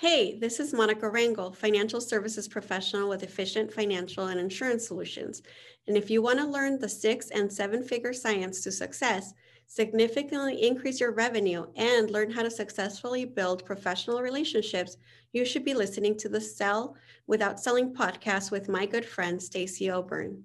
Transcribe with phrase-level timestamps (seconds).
[0.00, 5.42] Hey, this is Monica Rangel, financial services professional with Efficient Financial and Insurance Solutions.
[5.88, 9.34] And if you want to learn the six and seven figure science to success,
[9.66, 14.98] significantly increase your revenue, and learn how to successfully build professional relationships,
[15.32, 16.94] you should be listening to the Sell
[17.26, 20.44] Without Selling podcast with my good friend, Stacey O'Byrne.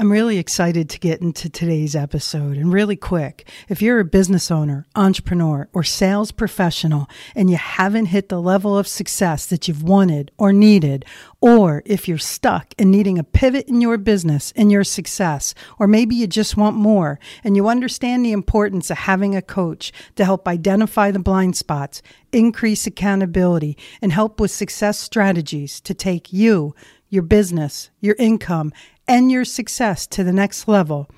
[0.00, 2.56] I'm really excited to get into today's episode.
[2.56, 8.06] And really quick, if you're a business owner, entrepreneur, or sales professional and you haven't
[8.06, 11.04] hit the level of success that you've wanted or needed,
[11.40, 15.88] or if you're stuck and needing a pivot in your business and your success, or
[15.88, 20.24] maybe you just want more and you understand the importance of having a coach to
[20.24, 26.72] help identify the blind spots, increase accountability, and help with success strategies to take you,
[27.08, 28.72] your business, your income,
[29.08, 31.08] and your success to the next level.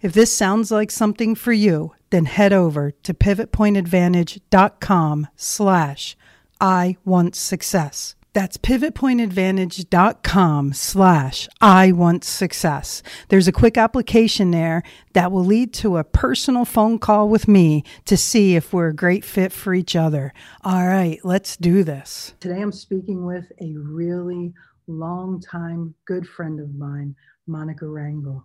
[0.00, 6.16] If this sounds like something for you, then head over to pivotpointadvantage.com slash
[6.60, 8.16] I want success.
[8.34, 13.02] That's pivotpointadvantage.com slash I want success.
[13.28, 17.82] There's a quick application there that will lead to a personal phone call with me
[18.04, 20.32] to see if we're a great fit for each other.
[20.62, 22.34] All right, let's do this.
[22.38, 24.54] Today I'm speaking with a really
[24.88, 27.14] longtime good friend of mine,
[27.46, 28.42] Monica Rangel.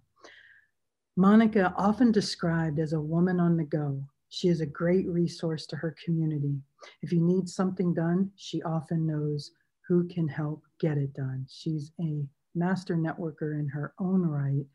[1.15, 5.75] Monica, often described as a woman on the go, she is a great resource to
[5.75, 6.59] her community.
[7.01, 9.51] If you need something done, she often knows
[9.87, 11.45] who can help get it done.
[11.47, 12.25] She's a
[12.55, 14.65] master networker in her own right,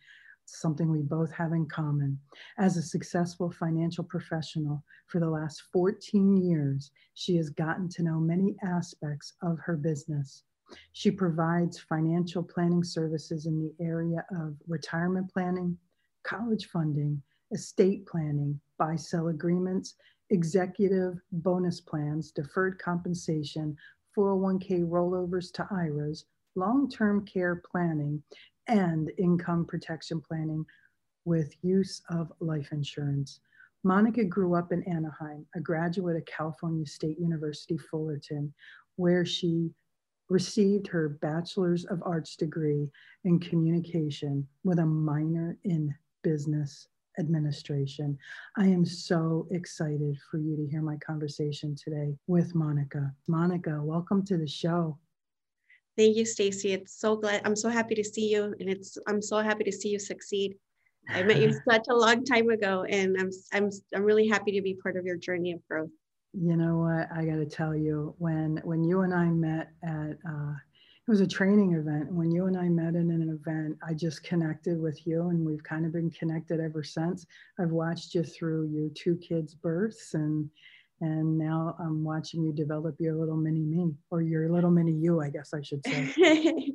[0.44, 2.20] something we both have in common.
[2.58, 8.20] As a successful financial professional for the last 14 years, she has gotten to know
[8.20, 10.44] many aspects of her business.
[10.92, 15.78] She provides financial planning services in the area of retirement planning,
[16.24, 19.94] college funding, estate planning, buy sell agreements,
[20.30, 23.76] executive bonus plans, deferred compensation,
[24.16, 28.22] 401k rollovers to IRAs, long term care planning,
[28.66, 30.64] and income protection planning
[31.24, 33.40] with use of life insurance.
[33.84, 38.52] Monica grew up in Anaheim, a graduate of California State University Fullerton,
[38.96, 39.70] where she
[40.28, 42.88] received her Bachelor's of Arts degree
[43.24, 48.16] in communication with a minor in business administration.
[48.56, 53.12] I am so excited for you to hear my conversation today with Monica.
[53.26, 54.98] Monica, welcome to the show.
[55.96, 56.72] Thank you, Stacy.
[56.72, 59.72] It's so glad I'm so happy to see you and it's I'm so happy to
[59.72, 60.56] see you succeed.
[61.08, 64.62] I met you such a long time ago and I'm I'm I'm really happy to
[64.62, 65.90] be part of your journey of growth
[66.32, 70.16] you know what i got to tell you when when you and i met at
[70.28, 70.52] uh,
[71.08, 72.12] it was a training event.
[72.12, 75.62] When you and i met in an event i just connected with you and we've
[75.64, 77.24] kind of been connected ever since.
[77.58, 80.50] I've watched you through your two kids births and
[81.00, 85.22] and now i'm watching you develop your little mini me or your little mini you
[85.22, 86.72] i guess i should say.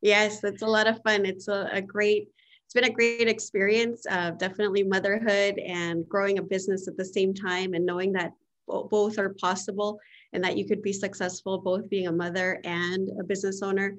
[0.00, 1.24] Yes it's a lot of fun.
[1.24, 2.28] It's a, a great
[2.64, 7.34] it's been a great experience uh, definitely motherhood and growing a business at the same
[7.34, 8.32] time and knowing that
[8.66, 9.98] both are possible
[10.32, 13.96] and that you could be successful both being a mother and a business owner.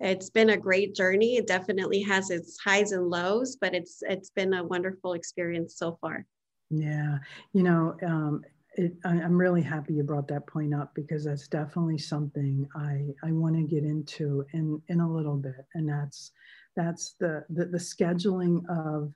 [0.00, 1.36] It's been a great journey.
[1.36, 5.98] It definitely has its highs and lows but it's it's been a wonderful experience so
[6.00, 6.26] far.
[6.70, 7.18] Yeah.
[7.52, 8.42] You know um,
[8.74, 13.08] it, I, am really happy you brought that point up because that's definitely something I,
[13.24, 15.66] I want to get into in, in a little bit.
[15.74, 16.32] And that's
[16.76, 19.12] that's the, the, the scheduling of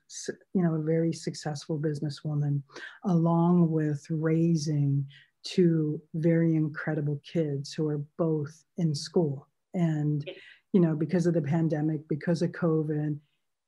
[0.53, 2.61] you know a very successful businesswoman
[3.05, 5.05] along with raising
[5.43, 9.47] two very incredible kids who are both in school.
[9.73, 10.27] And
[10.73, 13.17] you know because of the pandemic because of covid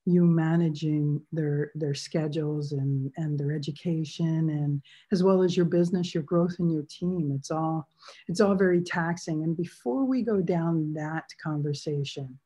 [0.04, 6.14] you managing their their schedules and and their education and as well as your business
[6.14, 7.88] your growth and your team it's all
[8.28, 9.42] it's all very taxing.
[9.42, 12.38] And before we go down that conversation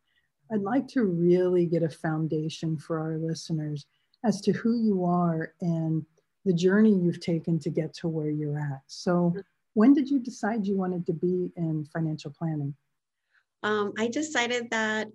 [0.52, 3.86] I'd like to really get a foundation for our listeners
[4.24, 6.04] as to who you are and
[6.44, 8.82] the journey you've taken to get to where you're at.
[8.86, 9.34] So,
[9.74, 12.74] when did you decide you wanted to be in financial planning?
[13.62, 15.08] Um, I decided that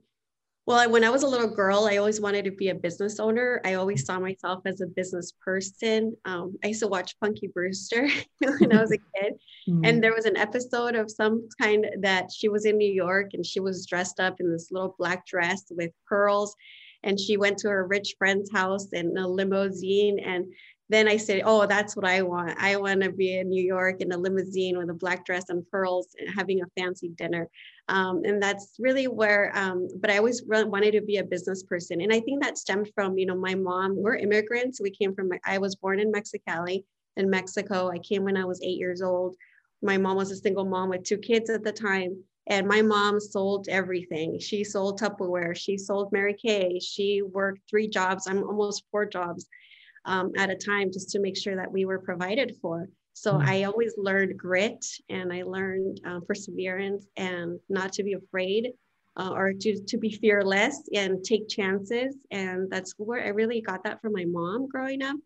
[0.67, 3.61] well, when I was a little girl, I always wanted to be a business owner.
[3.63, 6.13] I always saw myself as a business person.
[6.25, 8.09] Um, I used to watch Punky Brewster
[8.39, 9.35] when I was a kid.
[9.69, 9.85] Mm-hmm.
[9.85, 13.45] And there was an episode of some kind that she was in New York and
[13.45, 16.53] she was dressed up in this little black dress with pearls.
[17.01, 20.19] And she went to her rich friend's house in a limousine.
[20.19, 20.47] And
[20.89, 22.55] then I said, Oh, that's what I want.
[22.57, 25.67] I want to be in New York in a limousine with a black dress and
[25.69, 27.49] pearls, and having a fancy dinner.
[27.89, 32.01] Um, and that's really where, um, but I always wanted to be a business person.
[32.01, 34.81] And I think that stemmed from, you know, my mom, we're immigrants.
[34.81, 36.83] We came from, I was born in Mexicali
[37.15, 37.89] in Mexico.
[37.89, 39.35] I came when I was eight years old.
[39.81, 42.23] My mom was a single mom with two kids at the time.
[42.49, 44.39] And my mom sold everything.
[44.39, 45.55] She sold Tupperware.
[45.55, 46.79] She sold Mary Kay.
[46.79, 48.25] She worked three jobs.
[48.25, 49.47] I'm almost four jobs
[50.07, 52.87] um, at a time just to make sure that we were provided for.
[53.13, 53.49] So mm-hmm.
[53.49, 58.73] I always learned grit and I learned uh, perseverance and not to be afraid
[59.17, 62.15] uh, or to, to be fearless and take chances.
[62.31, 65.17] And that's where I really got that from my mom growing up.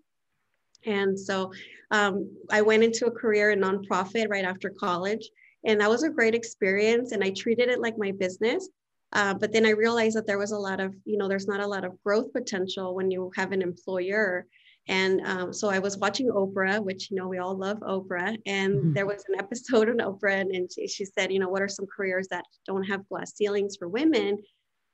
[0.86, 1.52] And so
[1.92, 5.30] um, I went into a career in nonprofit right after college.
[5.66, 7.12] And that was a great experience.
[7.12, 8.68] And I treated it like my business.
[9.14, 11.60] Uh, but then I realized that there was a lot of, you know, there's not
[11.60, 14.48] a lot of growth potential when you have an employer
[14.88, 18.36] and um, so I was watching Oprah, which, you know, we all love Oprah.
[18.46, 18.94] And mm-hmm.
[18.94, 21.70] there was an episode on Oprah, and, and she, she said, you know, what are
[21.70, 24.38] some careers that don't have glass ceilings for women?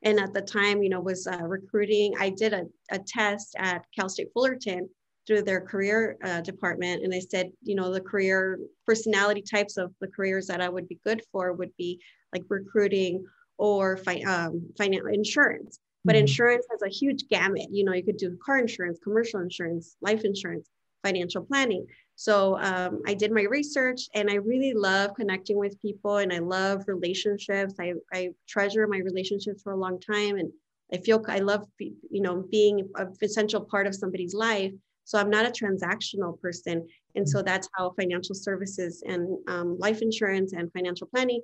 [0.03, 2.13] And at the time, you know, was uh, recruiting.
[2.19, 4.89] I did a, a test at Cal State Fullerton
[5.25, 7.03] through their career uh, department.
[7.03, 10.87] And they said, you know, the career personality types of the careers that I would
[10.87, 11.99] be good for would be
[12.33, 13.25] like recruiting
[13.57, 15.79] or fi- um, financial insurance.
[16.05, 16.21] But mm-hmm.
[16.21, 17.67] insurance has a huge gamut.
[17.71, 20.69] You know, you could do car insurance, commercial insurance, life insurance,
[21.03, 21.85] financial planning.
[22.15, 26.39] So um, I did my research and I really love connecting with people and I
[26.39, 27.75] love relationships.
[27.79, 30.51] I, I treasure my relationships for a long time and
[30.91, 34.71] I feel I love, you know, being an essential part of somebody's life.
[35.03, 36.87] So I'm not a transactional person.
[37.15, 37.45] And so mm-hmm.
[37.45, 41.41] that's how financial services and um, life insurance and financial planning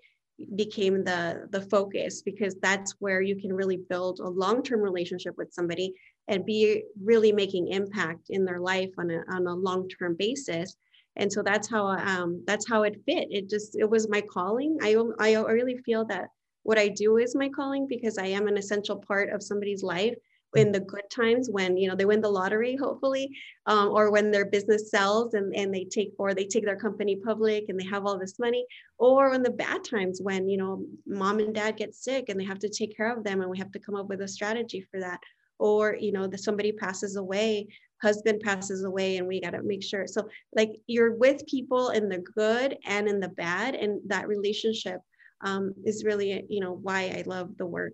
[0.56, 5.54] became the the focus because that's where you can really build a long-term relationship with
[5.54, 5.94] somebody
[6.28, 10.76] and be really making impact in their life on a, on a long-term basis.
[11.16, 13.28] And so that's how um, that's how it fit.
[13.30, 14.78] It just it was my calling.
[14.82, 16.30] I, I really feel that
[16.64, 20.16] what i do is my calling because i am an essential part of somebody's life
[20.56, 23.30] in the good times when you know they win the lottery hopefully
[23.66, 27.16] um, or when their business sells and, and they take or they take their company
[27.16, 28.66] public and they have all this money
[28.98, 32.46] or in the bad times when you know mom and dad get sick and they
[32.46, 34.86] have to take care of them and we have to come up with a strategy
[34.92, 35.20] for that.
[35.60, 37.68] Or you know somebody passes away
[38.02, 40.06] husband passes away and we got to make sure.
[40.08, 45.00] So like you're with people in the good and in the bad and that relationship
[45.44, 47.94] um, is really you know why i love the work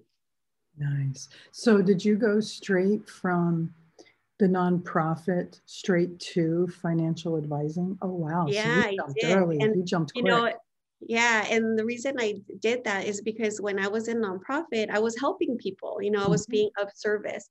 [0.80, 1.30] Nice.
[1.52, 3.74] So, did you go straight from
[4.40, 7.98] the nonprofit straight to financial advising?
[8.02, 8.46] Oh, wow.
[8.48, 9.38] Yeah, so you jumped I did.
[9.38, 9.60] early.
[9.60, 10.26] And, you jumped quick.
[10.26, 10.54] You know,
[11.02, 11.46] yeah.
[11.50, 15.18] And the reason I did that is because when I was in nonprofit, I was
[15.20, 16.52] helping people, you know, I was mm-hmm.
[16.52, 17.48] being of service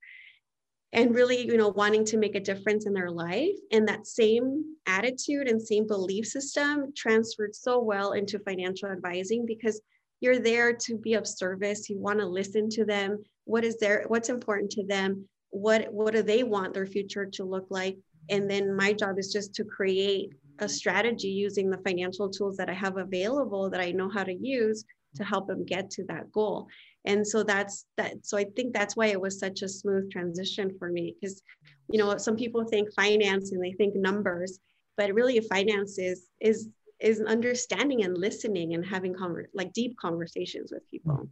[0.92, 3.56] and really, you know, wanting to make a difference in their life.
[3.72, 9.80] And that same attitude and same belief system transferred so well into financial advising because
[10.20, 11.88] you're there to be of service.
[11.88, 13.22] You want to listen to them.
[13.44, 15.28] What is their what's important to them?
[15.50, 17.96] What what do they want their future to look like?
[18.30, 22.68] And then my job is just to create a strategy using the financial tools that
[22.68, 24.84] i have available that i know how to use
[25.14, 26.68] to help them get to that goal.
[27.04, 30.74] And so that's that so i think that's why it was such a smooth transition
[30.78, 31.42] for me because
[31.90, 34.58] you know some people think finance and they think numbers
[34.96, 36.68] but really finance is is
[37.00, 41.28] is understanding and listening and having conver- like deep conversations with people.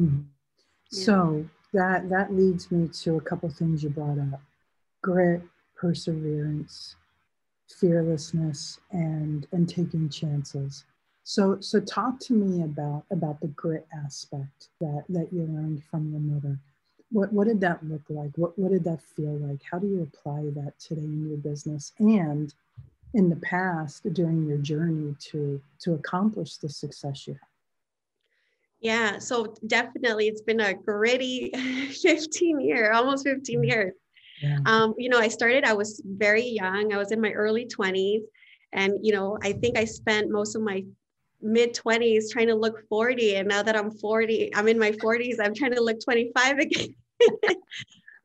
[0.00, 0.20] Mm-hmm.
[0.90, 1.04] Yeah.
[1.04, 4.40] So that that leads me to a couple things you brought up:
[5.02, 5.42] grit,
[5.76, 6.96] perseverance,
[7.68, 10.84] fearlessness, and and taking chances.
[11.24, 16.10] So so talk to me about about the grit aspect that that you learned from
[16.10, 16.58] your mother.
[17.10, 18.30] What what did that look like?
[18.36, 19.62] What what did that feel like?
[19.70, 21.92] How do you apply that today in your business?
[21.98, 22.54] And
[23.14, 27.40] in the past during your journey to to accomplish the success you have
[28.80, 31.50] yeah so definitely it's been a gritty
[32.02, 33.94] 15 year almost 15 years.
[34.42, 34.58] Yeah.
[34.66, 38.22] um, you know i started i was very young i was in my early 20s
[38.72, 40.84] and you know i think i spent most of my
[41.40, 45.36] mid 20s trying to look 40 and now that i'm 40 i'm in my 40s
[45.42, 46.94] i'm trying to look 25 again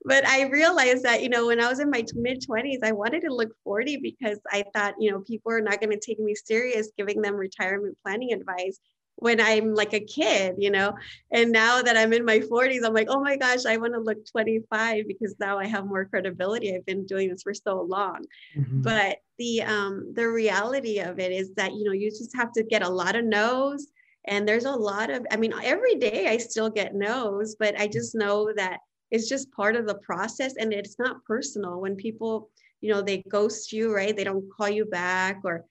[0.05, 3.22] but I realized that, you know, when I was in my mid 20s, I wanted
[3.22, 6.36] to look 40 because I thought, you know, people are not going to take me
[6.36, 8.79] serious giving them retirement planning advice.
[9.17, 10.95] when I'm like a kid, you know.
[11.31, 14.00] And now that I'm in my 40s, I'm like, oh my gosh, I want to
[14.00, 16.75] look 25 because now I have more credibility.
[16.75, 18.25] I've been doing this for so long.
[18.57, 18.81] Mm-hmm.
[18.81, 22.63] But the um the reality of it is that you know you just have to
[22.63, 23.88] get a lot of no's.
[24.25, 27.88] And there's a lot of, I mean, every day I still get no's, but I
[27.88, 28.79] just know that
[29.13, 31.79] it's just part of the process and it's not personal.
[31.79, 32.50] When people
[32.82, 34.15] you know they ghost you right?
[34.15, 35.65] They don't call you back or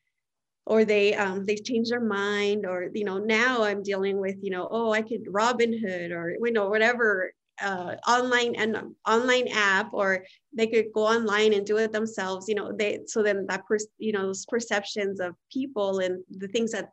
[0.67, 4.51] or they um, they change their mind or you know now i'm dealing with you
[4.51, 9.93] know oh i could robin hood or you know whatever uh, online and online app
[9.93, 10.25] or
[10.57, 13.89] they could go online and do it themselves you know they so then that person
[13.99, 16.91] you know those perceptions of people and the things that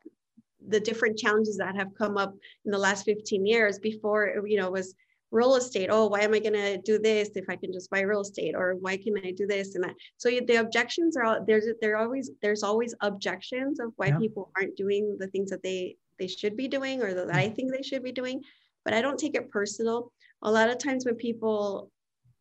[0.68, 2.34] the different challenges that have come up
[2.66, 4.96] in the last 15 years before you know was
[5.32, 8.02] real estate oh why am i going to do this if i can just buy
[8.02, 8.56] real estate?
[8.56, 9.96] Or why can i do this and that?
[10.18, 14.18] So the objections are all there's there always there's always objections of why yeah.
[14.18, 17.72] people aren't doing the things that they they should be doing or that i think
[17.72, 18.42] they should be doing.
[18.86, 20.12] But i don't take it personal.
[20.42, 21.92] A lot of times when people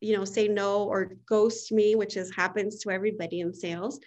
[0.00, 3.98] you know say no or ghost me which is happens to everybody in sales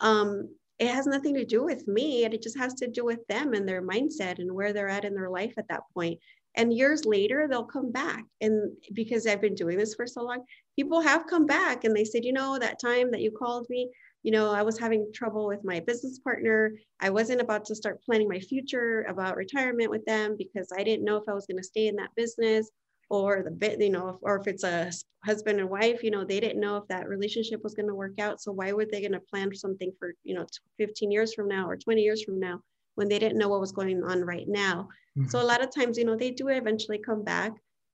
[0.00, 2.24] um it has nothing to do with me.
[2.24, 5.04] And it just has to do with them and their mindset and where they're at
[5.04, 6.20] in their life at that point
[6.58, 8.24] and years later they'll come back.
[8.40, 10.44] And because i've been doing this for so long
[10.76, 13.90] people have come back and they said you know that time that you called me
[14.22, 16.72] you know i was having trouble with my business partner.
[17.00, 21.04] I wasn't about to start planning my future about retirement with them because i didn't
[21.04, 22.70] know if i was going to stay in that business
[23.10, 24.90] or the bit you know or if it's a
[25.24, 28.18] husband and wife you know they didn't know if that relationship was going to work
[28.20, 28.40] out.
[28.40, 30.46] So why were they going to plan something for you know
[30.78, 32.60] 15 years from now or 20 years from now
[32.94, 34.88] when they didn't know what was going on right now
[35.18, 35.28] Mm-hmm.
[35.28, 37.52] So a lot of times, you know, they do eventually come back.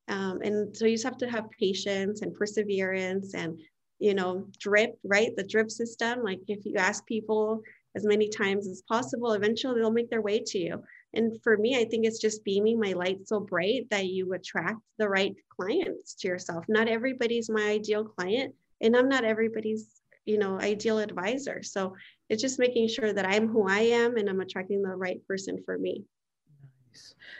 [0.09, 3.59] Um, and so you just have to have patience and perseverance and,
[3.99, 5.35] you know, drip, right?
[5.35, 6.23] The drip system.
[6.23, 7.63] Like if you ask people
[7.97, 10.83] as many times as possible, eventually they'll make their way to you.
[11.15, 14.81] And for me, I think it's just beaming my light so bright that you attract
[14.99, 16.65] the right clients to yourself.
[16.69, 19.87] Not everybody's my ideal client, and I'm not everybody's,
[20.27, 21.63] you know, ideal advisor.
[21.63, 21.95] So
[22.29, 25.63] it's just making sure that I'm who I am and I'm attracting the right person
[25.65, 26.05] for me.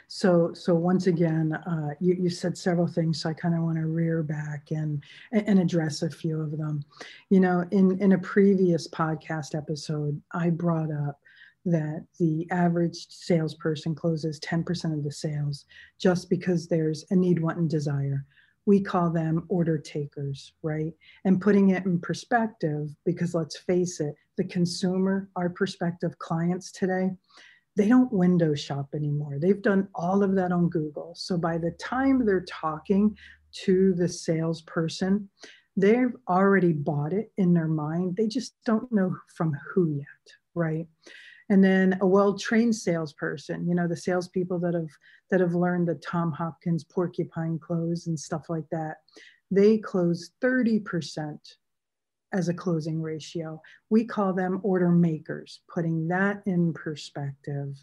[0.07, 3.77] So, so once again, uh, you, you said several things, so I kind of want
[3.77, 6.83] to rear back and and address a few of them.
[7.29, 11.19] You know, in in a previous podcast episode, I brought up
[11.65, 15.65] that the average salesperson closes 10% of the sales
[15.99, 18.23] just because there's a need, want, and desire.
[18.67, 20.93] We call them order takers, right?
[21.23, 27.11] And putting it in perspective, because let's face it, the consumer, our prospective clients today,
[27.75, 29.37] they don't window shop anymore.
[29.39, 31.13] They've done all of that on Google.
[31.15, 33.17] So by the time they're talking
[33.63, 35.29] to the salesperson,
[35.75, 38.15] they've already bought it in their mind.
[38.15, 40.05] They just don't know from who yet,
[40.53, 40.87] right?
[41.49, 44.89] And then a well-trained salesperson, you know, the salespeople that have
[45.31, 48.97] that have learned the Tom Hopkins porcupine close and stuff like that,
[49.51, 51.37] they close 30%
[52.35, 53.61] as a closing ratio.
[53.89, 55.61] We call them order makers.
[55.73, 57.77] Putting that in perspective,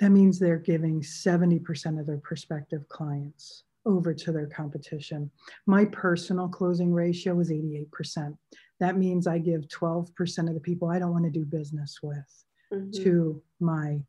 [0.00, 5.30] that means they're giving 70% of their prospective clients over to their competition.
[5.66, 8.36] My personal closing ratio is 88%.
[8.80, 12.44] That means I give 12% of the people I don't want to do business with
[12.72, 13.02] mm-hmm.
[13.02, 14.00] to my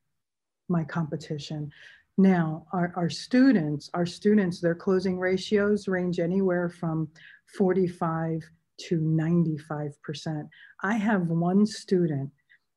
[0.68, 1.72] my competition.
[2.18, 7.08] Now, our, our students, our students, their closing ratios range anywhere from
[7.56, 8.42] 45
[8.78, 10.48] to 95%.
[10.84, 12.32] I have one student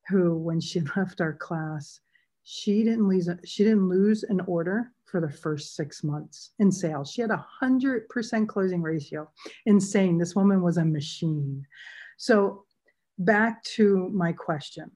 [0.09, 2.00] who, when she left our class,
[2.50, 7.11] she didn't lose she didn't lose an order for the first six months in sales.
[7.11, 9.31] She had a hundred percent closing ratio.
[9.67, 10.17] Insane.
[10.17, 11.67] This woman was a machine.
[12.17, 12.64] So
[13.19, 14.90] back to my question.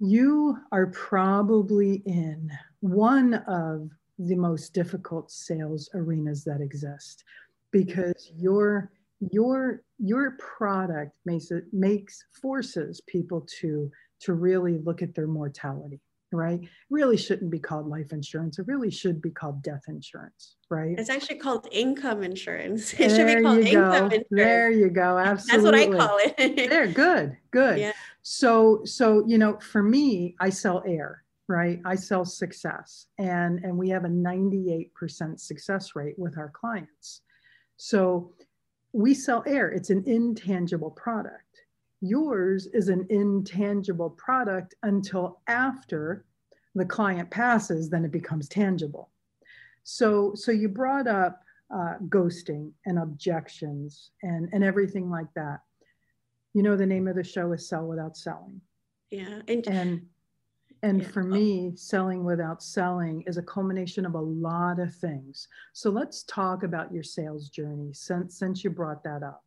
[0.00, 7.24] You are probably in one of the most difficult sales arenas that exist
[7.70, 8.90] because you're
[9.20, 13.90] your your product makes it makes forces people to
[14.20, 16.00] to really look at their mortality
[16.32, 16.60] right?
[16.60, 18.58] It really shouldn't be called life insurance.
[18.58, 20.98] It really should be called death insurance right?
[20.98, 22.92] It's actually called income insurance.
[22.94, 24.26] It there should be called income insurance.
[24.30, 25.16] there you go.
[25.18, 26.70] Absolutely that's what i call it.
[26.70, 27.78] There good good.
[27.78, 27.92] Yeah.
[28.22, 31.80] so so you know for me i sell air right?
[31.84, 33.06] I sell success.
[33.18, 37.22] And and we have a 98% success rate with our clients.
[37.76, 38.32] So
[38.94, 41.62] we sell air, it's an intangible product.
[42.00, 46.24] Yours is an intangible product until after
[46.76, 49.10] the client passes, then it becomes tangible.
[49.82, 51.40] So, so you brought up
[51.74, 55.60] uh, ghosting and objections and, and everything like that.
[56.52, 58.60] You know, the name of the show is Sell Without Selling.
[59.10, 59.40] Yeah.
[59.48, 60.06] And, and
[60.84, 61.08] And yeah.
[61.08, 65.48] for me, selling without selling is a culmination of a lot of things.
[65.72, 69.42] So let's talk about your sales journey since since you brought that up.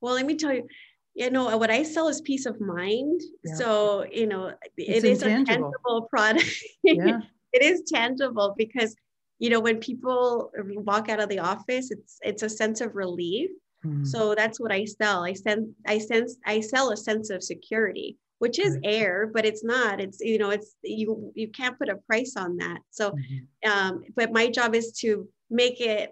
[0.00, 0.68] Well, let me tell you,
[1.14, 3.20] you know, what I sell is peace of mind.
[3.44, 3.54] Yeah.
[3.56, 5.42] So, you know, it's it is intangible.
[5.42, 6.54] a tangible product.
[6.84, 7.20] Yeah.
[7.52, 8.94] it is tangible because,
[9.40, 10.52] you know, when people
[10.86, 13.50] walk out of the office, it's it's a sense of relief.
[13.84, 14.06] Mm.
[14.06, 15.24] So that's what I sell.
[15.24, 19.62] I sense I sense I sell a sense of security which is air but it's
[19.62, 23.70] not it's you know it's you you can't put a price on that so mm-hmm.
[23.70, 26.10] um, but my job is to make it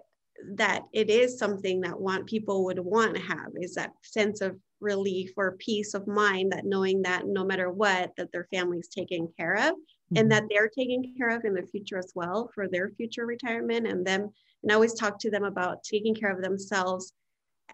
[0.55, 4.57] that it is something that want people would want to have is that sense of
[4.79, 9.27] relief or peace of mind that knowing that no matter what that their family's taken
[9.37, 10.15] care of mm-hmm.
[10.15, 13.85] and that they're taken care of in the future as well for their future retirement
[13.85, 14.29] and them
[14.63, 17.11] and I always talk to them about taking care of themselves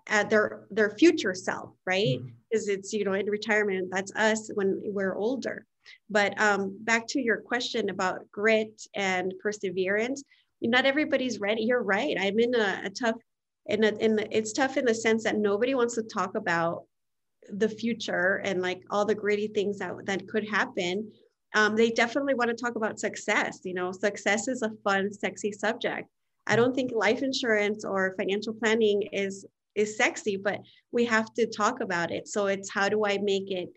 [0.10, 2.20] at their their future self right?
[2.50, 2.80] Because mm-hmm.
[2.80, 5.66] it's you know in retirement that's us when we're older.
[6.10, 10.24] But um, back to your question about grit and perseverance
[10.62, 11.64] not everybody's ready.
[11.64, 12.18] You're right.
[12.20, 13.16] I'm in a, a tough
[13.68, 16.86] in a, in the, it's tough in the sense that nobody wants to talk about
[17.50, 21.12] the future and like all the gritty things that that could happen.
[21.54, 23.92] Um, they definitely want to talk about success you know?
[23.92, 26.08] Success is a fun sexy subject.
[26.46, 29.46] I don't think life insurance or financial planning is
[29.78, 30.60] is sexy, but
[30.92, 32.28] we have to talk about it.
[32.28, 33.70] So it's how do I make it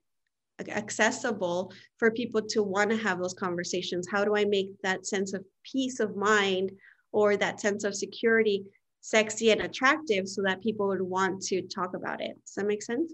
[0.68, 4.08] accessible for people to want to have those conversations?
[4.10, 6.72] How do I make that sense of peace of mind
[7.12, 8.64] or that sense of security
[9.02, 12.34] sexy and attractive so that people would want to talk about it?
[12.44, 13.12] Does that make sense?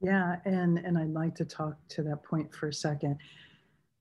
[0.00, 3.18] Yeah, and and I'd like to talk to that point for a second.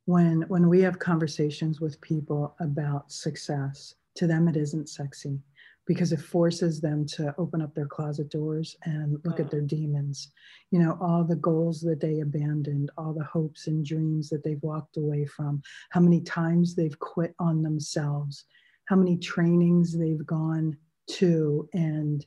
[0.05, 5.39] When when we have conversations with people about success, to them it isn't sexy
[5.87, 9.51] because it forces them to open up their closet doors and look at mm.
[9.51, 10.31] their demons.
[10.69, 14.61] You know, all the goals that they abandoned, all the hopes and dreams that they've
[14.61, 18.43] walked away from, how many times they've quit on themselves,
[18.85, 20.77] how many trainings they've gone
[21.11, 22.25] to, and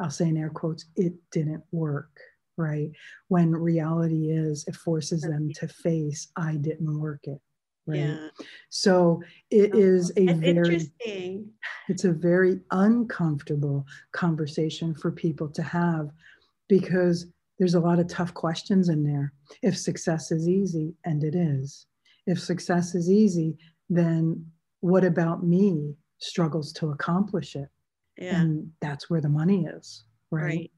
[0.00, 2.18] I'll say in air quotes, it didn't work,
[2.56, 2.90] right?
[3.28, 7.40] When reality is, it forces them to face, I didn't work it
[7.88, 7.98] right.
[7.98, 8.28] Yeah.
[8.68, 10.92] so it oh, is a very
[11.88, 16.10] it's a very uncomfortable conversation for people to have
[16.68, 17.26] because
[17.58, 19.32] there's a lot of tough questions in there.
[19.62, 21.86] If success is easy and it is.
[22.26, 23.56] If success is easy
[23.90, 24.46] then
[24.80, 27.68] what about me struggles to accomplish it?
[28.16, 28.40] Yeah.
[28.40, 30.70] and that's where the money is right, right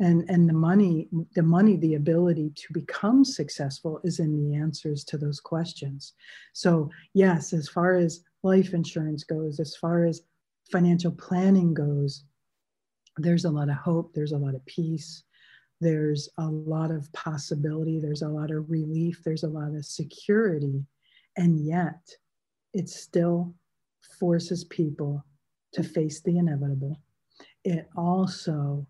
[0.00, 5.04] and and the money the money the ability to become successful is in the answers
[5.04, 6.14] to those questions.
[6.52, 10.22] So yes as far as life insurance goes as far as
[10.72, 12.24] financial planning goes
[13.16, 15.24] there's a lot of hope there's a lot of peace
[15.80, 20.84] there's a lot of possibility there's a lot of relief there's a lot of security.
[21.36, 22.00] And yet
[22.72, 23.54] it still
[24.18, 25.24] forces people
[25.72, 27.00] to face the inevitable.
[27.64, 28.86] It also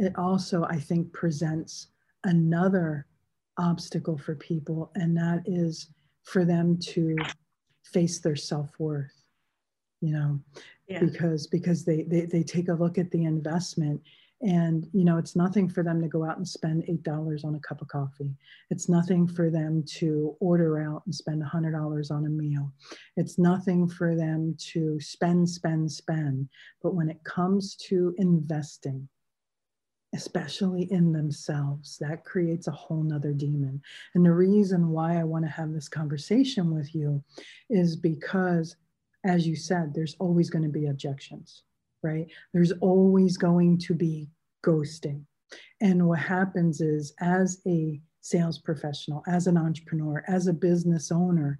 [0.00, 1.88] it also, I think, presents
[2.24, 3.06] another
[3.58, 5.88] obstacle for people, and that is
[6.24, 7.16] for them to
[7.84, 9.20] face their self-worth
[10.00, 10.40] you know
[10.88, 11.00] yeah.
[11.00, 14.00] because because they, they they take a look at the investment
[14.42, 17.54] and you know it's nothing for them to go out and spend eight dollars on
[17.54, 18.34] a cup of coffee.
[18.70, 22.72] It's nothing for them to order out and spend a hundred dollars on a meal.
[23.16, 26.48] It's nothing for them to spend spend spend.
[26.82, 29.06] But when it comes to investing
[30.14, 31.98] especially in themselves.
[31.98, 33.80] That creates a whole nother demon.
[34.14, 37.22] And the reason why I want to have this conversation with you
[37.68, 38.76] is because,
[39.24, 41.62] as you said, there's always going to be objections,
[42.02, 42.26] right?
[42.52, 44.28] There's always going to be
[44.64, 45.22] ghosting.
[45.80, 51.58] And what happens is, as a sales professional, as an entrepreneur, as a business owner,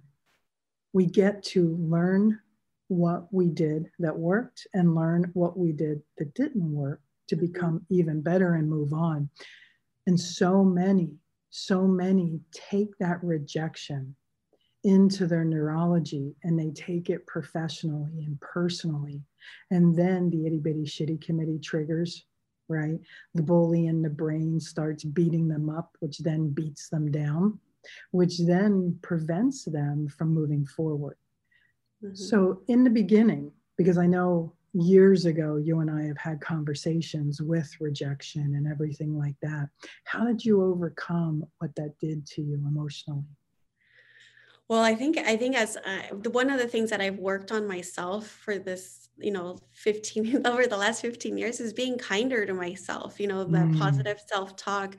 [0.93, 2.39] we get to learn
[2.87, 7.85] what we did that worked and learn what we did that didn't work to become
[7.89, 9.29] even better and move on.
[10.05, 11.15] And so many,
[11.49, 14.17] so many take that rejection
[14.83, 19.21] into their neurology and they take it professionally and personally.
[19.69, 22.25] And then the itty bitty shitty committee triggers,
[22.67, 22.99] right?
[23.33, 27.59] The bully in the brain starts beating them up, which then beats them down,
[28.11, 31.15] which then prevents them from moving forward.
[32.03, 32.13] Mm-hmm.
[32.13, 37.41] So, in the beginning, because I know years ago, you and I have had conversations
[37.41, 39.69] with rejection and everything like that.
[40.05, 43.23] How did you overcome what that did to you emotionally?
[44.69, 47.51] Well, I think I think as uh, the one of the things that I've worked
[47.51, 52.45] on myself for this, you know, 15 over the last 15 years is being kinder
[52.45, 53.77] to myself, you know, the mm.
[53.77, 54.95] positive self-talk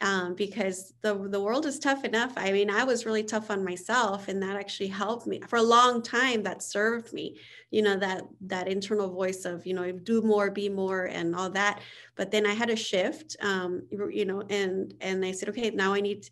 [0.00, 2.32] um, because the the world is tough enough.
[2.36, 5.62] I mean, I was really tough on myself, and that actually helped me for a
[5.62, 6.42] long time.
[6.42, 7.38] That served me,
[7.70, 11.50] you know, that that internal voice of you know do more, be more, and all
[11.50, 11.80] that.
[12.14, 15.94] But then I had a shift, um, you know, and and I said, okay, now
[15.94, 16.28] I need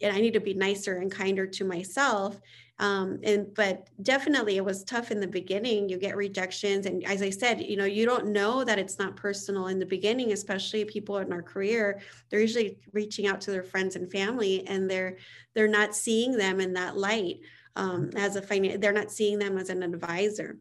[0.00, 2.40] and I need to be nicer and kinder to myself.
[2.78, 5.88] Um, and but definitely it was tough in the beginning.
[5.88, 9.16] You get rejections, and as I said, you know, you don't know that it's not
[9.16, 12.00] personal in the beginning, especially people in our career.
[12.28, 15.16] They're usually reaching out to their friends and family, and they're
[15.54, 17.40] they're not seeing them in that light
[17.76, 18.78] um, as a finance.
[18.78, 20.58] They're not seeing them as an advisor.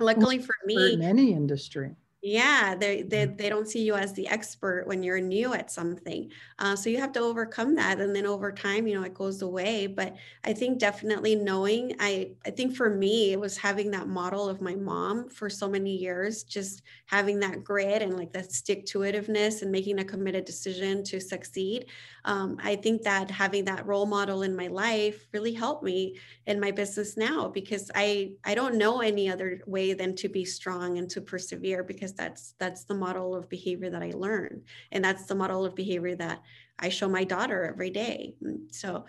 [0.00, 1.94] Luckily for me, in any industry,
[2.26, 6.30] yeah, they, they, they don't see you as the expert when you're new at something.
[6.58, 8.00] Uh, so you have to overcome that.
[8.00, 9.86] And then over time, you know, it goes away.
[9.88, 14.48] But I think definitely knowing, I, I think for me, it was having that model
[14.48, 18.86] of my mom for so many years, just having that grit and like that stick
[18.86, 21.84] to itiveness and making a committed decision to succeed.
[22.24, 26.60] Um, I think that having that role model in my life really helped me in
[26.60, 30.98] my business now because I, I don't know any other way than to be strong
[30.98, 35.26] and to persevere because that's that's the model of behavior that i learn, and that's
[35.26, 36.42] the model of behavior that
[36.78, 38.34] i show my daughter every day.
[38.70, 39.04] So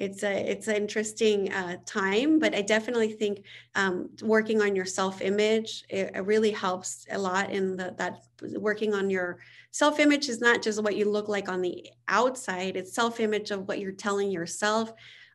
[0.00, 3.44] it's a it's an interesting uh, time but i definitely think
[3.74, 8.22] um, working on your self-image it, it, really helps a lot in the, that
[8.58, 9.38] working on your
[9.72, 13.78] self-image is not just what you look like on the outside it's self-image of what
[13.78, 14.90] you're telling yourself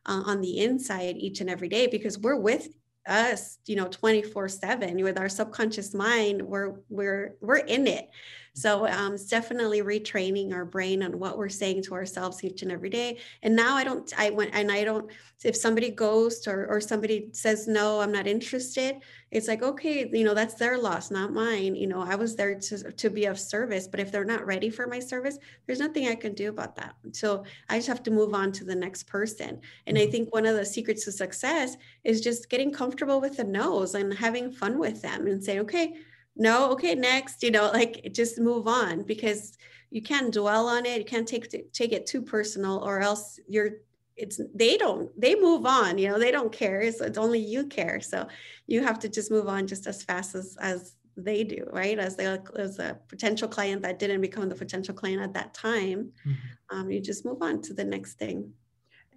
[0.06, 2.68] uh, on the inside each and every day because we're with
[3.06, 8.08] us you know 24 7 with our subconscious mind we're we're we're in it
[8.56, 12.72] so um, it's definitely retraining our brain on what we're saying to ourselves each and
[12.72, 13.18] every day.
[13.42, 15.10] And now I don't, I went, and I don't,
[15.44, 18.96] if somebody goes or, or somebody says, no, I'm not interested,
[19.30, 21.76] it's like, okay, you know, that's their loss, not mine.
[21.76, 24.70] You know, I was there to, to be of service, but if they're not ready
[24.70, 26.94] for my service, there's nothing I can do about that.
[27.12, 29.60] So I just have to move on to the next person.
[29.86, 30.12] And I mm-hmm.
[30.12, 34.14] think one of the secrets to success is just getting comfortable with the no's and
[34.14, 35.96] having fun with them and say, okay,
[36.36, 39.56] no okay next you know like just move on because
[39.90, 40.98] you can't dwell on it.
[40.98, 43.70] You can't take take it too personal or else you're
[44.16, 46.90] it's they don't they move on you know they don't care.
[46.92, 48.00] So it's only you care.
[48.00, 48.26] So
[48.66, 51.98] you have to just move on just as fast as as they do right?
[51.98, 56.12] As they as a potential client that didn't become the potential client at that time
[56.26, 56.76] mm-hmm.
[56.76, 58.52] um, you just move on to the next thing.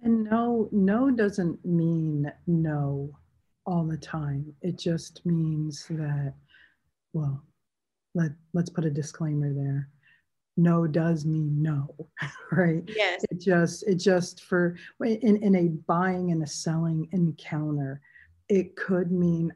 [0.02, 3.10] And no no doesn't mean no
[3.66, 4.54] all the time.
[4.62, 6.32] It just means that
[7.12, 7.42] well,
[8.14, 9.88] let let's put a disclaimer there.
[10.56, 11.94] No does mean no,
[12.52, 12.82] right?
[12.88, 13.24] Yes.
[13.30, 18.00] It just it just for in, in a buying and a selling encounter,
[18.48, 19.52] it could mean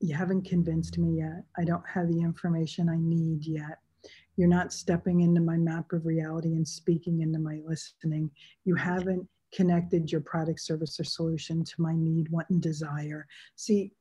[0.00, 1.44] you haven't convinced me yet.
[1.56, 3.78] I don't have the information I need yet.
[4.36, 8.30] You're not stepping into my map of reality and speaking into my listening.
[8.64, 13.26] You haven't connected your product, service, or solution to my need, want, and desire.
[13.56, 13.92] See,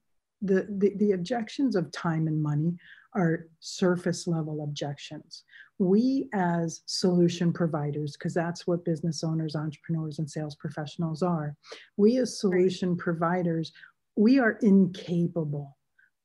[0.43, 2.75] the, the, the objections of time and money
[3.15, 5.43] are surface level objections.
[5.79, 11.55] We, as solution providers, because that's what business owners, entrepreneurs, and sales professionals are,
[11.97, 13.71] we, as solution providers,
[14.15, 15.77] we are incapable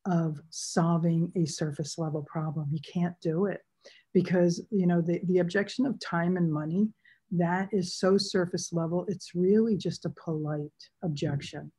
[0.06, 2.68] of solving a surface level problem.
[2.72, 3.60] You can't do it
[4.12, 6.88] because, you know, the, the objection of time and money,
[7.30, 10.70] that is so surface level, it's really just a polite
[11.02, 11.70] objection.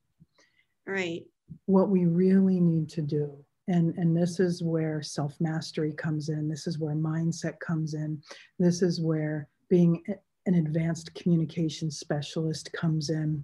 [0.85, 1.23] Right
[1.65, 3.37] what we really need to do.
[3.67, 6.49] And and this is where self mastery comes in.
[6.49, 8.21] This is where mindset comes in.
[8.57, 10.03] This is where being
[10.47, 13.43] an advanced communication specialist comes in.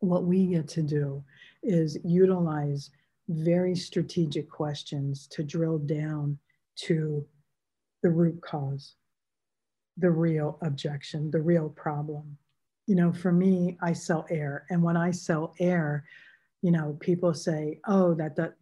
[0.00, 1.24] What we get to do
[1.62, 2.90] is utilize
[3.28, 6.38] very strategic questions to drill down
[6.76, 7.26] to
[8.02, 8.96] the root cause
[9.96, 12.36] the real objection the real problem.
[12.86, 14.66] You know for me i sell air.
[14.68, 16.04] And when i sell air
[16.64, 18.54] you know people say oh that that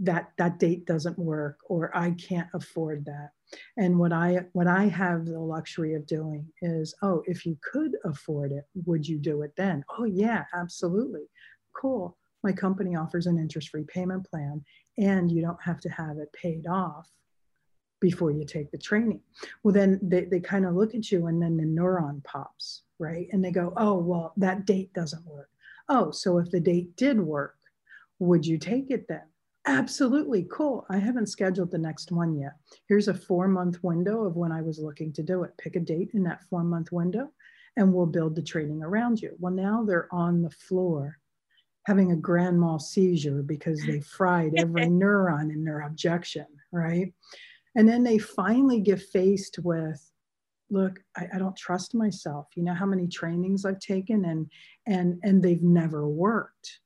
[0.00, 3.30] that that date doesn't work or i can't afford that.
[3.76, 7.96] And what i what i have the luxury of doing is oh if you could
[8.04, 9.84] afford it would you do it then?
[9.98, 11.26] Oh yeah absolutely.
[11.74, 12.16] Cool.
[12.44, 14.64] My company offers an interest free payment plan
[14.96, 17.08] and you don't have to have it paid off
[18.00, 19.22] before you take the training.
[19.64, 23.26] Well then they, they kind of look at you and then the neuron pops right?
[23.32, 25.50] And they go oh well that date doesn't work
[25.90, 27.56] Oh, so if the date did work,
[28.20, 29.22] would you take it then?
[29.66, 30.86] Absolutely, cool.
[30.88, 32.52] I haven't scheduled the next one yet.
[32.88, 35.50] Here's a four month window of when I was looking to do it.
[35.58, 37.32] Pick a date in that four month window
[37.76, 39.36] and we'll build the training around you.
[39.38, 41.18] Well, now they're on the floor
[41.86, 47.12] having a grand mal seizure because they fried every neuron in their objection, right?
[47.74, 50.09] And then they finally get faced with
[50.70, 52.46] look I, I, don't trust myself.
[52.54, 54.50] You know how many trainings i've taken and
[54.86, 56.80] and and they've never worked.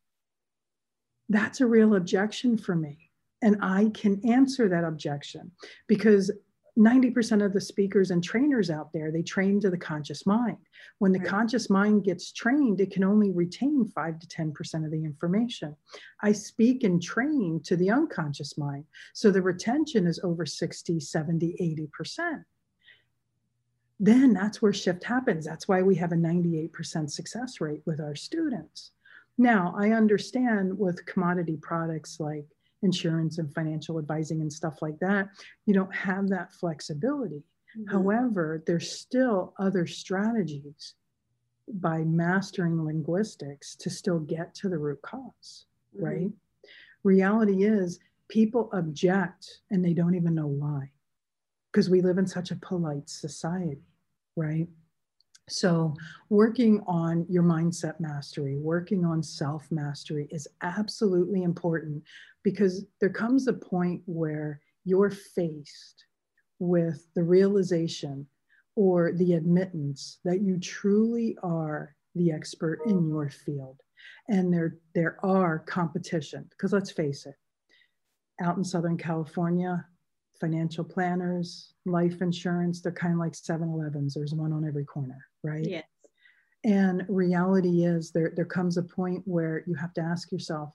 [1.28, 3.10] That's a real objection for me.
[3.42, 5.52] And i can answer that objection
[5.86, 6.30] because
[6.76, 10.56] 90% of the speakers and trainers out there they train to the conscious mind.
[10.98, 11.28] When the right.
[11.28, 15.76] conscious mind gets trained it can only retain 5 to 10% of the information.
[16.22, 18.84] I speak and train to the unconscious mind.
[19.12, 22.44] So the retention is over 60 70 80%
[24.00, 28.14] then that's where shift happens that's why we have a 98% success rate with our
[28.14, 28.90] students
[29.38, 32.46] now i understand with commodity products like
[32.84, 35.28] insurance and financial advising and stuff like that,
[35.66, 37.42] you don't have that flexibility.
[37.76, 37.90] Mm-hmm.
[37.90, 40.94] However, there's still other strategies
[41.66, 45.64] by mastering linguistics to still get to the root because
[45.96, 46.04] mm-hmm.
[46.04, 46.30] right?
[47.02, 50.90] Reality is people object and they don't even know why
[51.74, 53.82] because we live in such a polite society,
[54.36, 54.68] right?
[55.48, 55.92] So,
[56.30, 62.04] working on your mindset mastery, working on self mastery is absolutely important
[62.44, 66.04] because there comes a point where you're faced
[66.60, 68.26] with the realization
[68.76, 73.80] or the admittance that you truly are the expert in your field.
[74.28, 77.34] And there, there are competition, because let's face it,
[78.40, 79.84] out in Southern California,
[80.40, 84.14] financial planners, life insurance, they're kind of like 7 Elevens.
[84.14, 85.66] There's one on every corner, right?
[85.66, 85.84] Yes.
[86.64, 90.70] And reality is there, there comes a point where you have to ask yourself,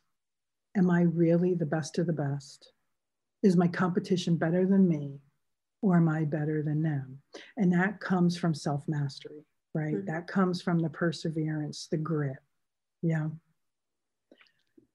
[0.77, 2.71] am I really the best of the best?
[3.41, 5.19] Is my competition better than me?
[5.81, 7.19] Or am I better than them?
[7.57, 9.95] And that comes from self mastery, right?
[9.95, 10.11] Mm-hmm.
[10.11, 12.35] That comes from the perseverance, the grit.
[13.01, 13.29] Yeah.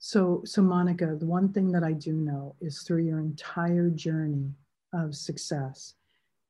[0.06, 4.52] So, so Monica, the one thing that I do know is through your entire journey
[4.92, 5.94] of success,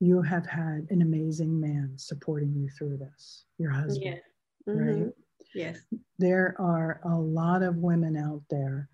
[0.01, 4.21] you have had an amazing man supporting you through this, your husband,
[4.67, 4.73] yeah.
[4.75, 5.03] mm-hmm.
[5.05, 5.13] right?
[5.55, 5.79] Yes.
[6.19, 8.89] There are a lot of women out there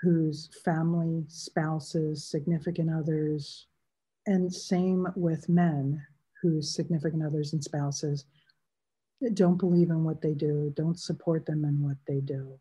[0.00, 3.66] whose family, spouses, significant others,
[4.26, 6.00] and same with men
[6.40, 8.24] whose significant others and spouses
[9.34, 12.56] don't believe in what they do, don't support them in what they do.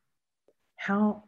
[0.77, 1.23] How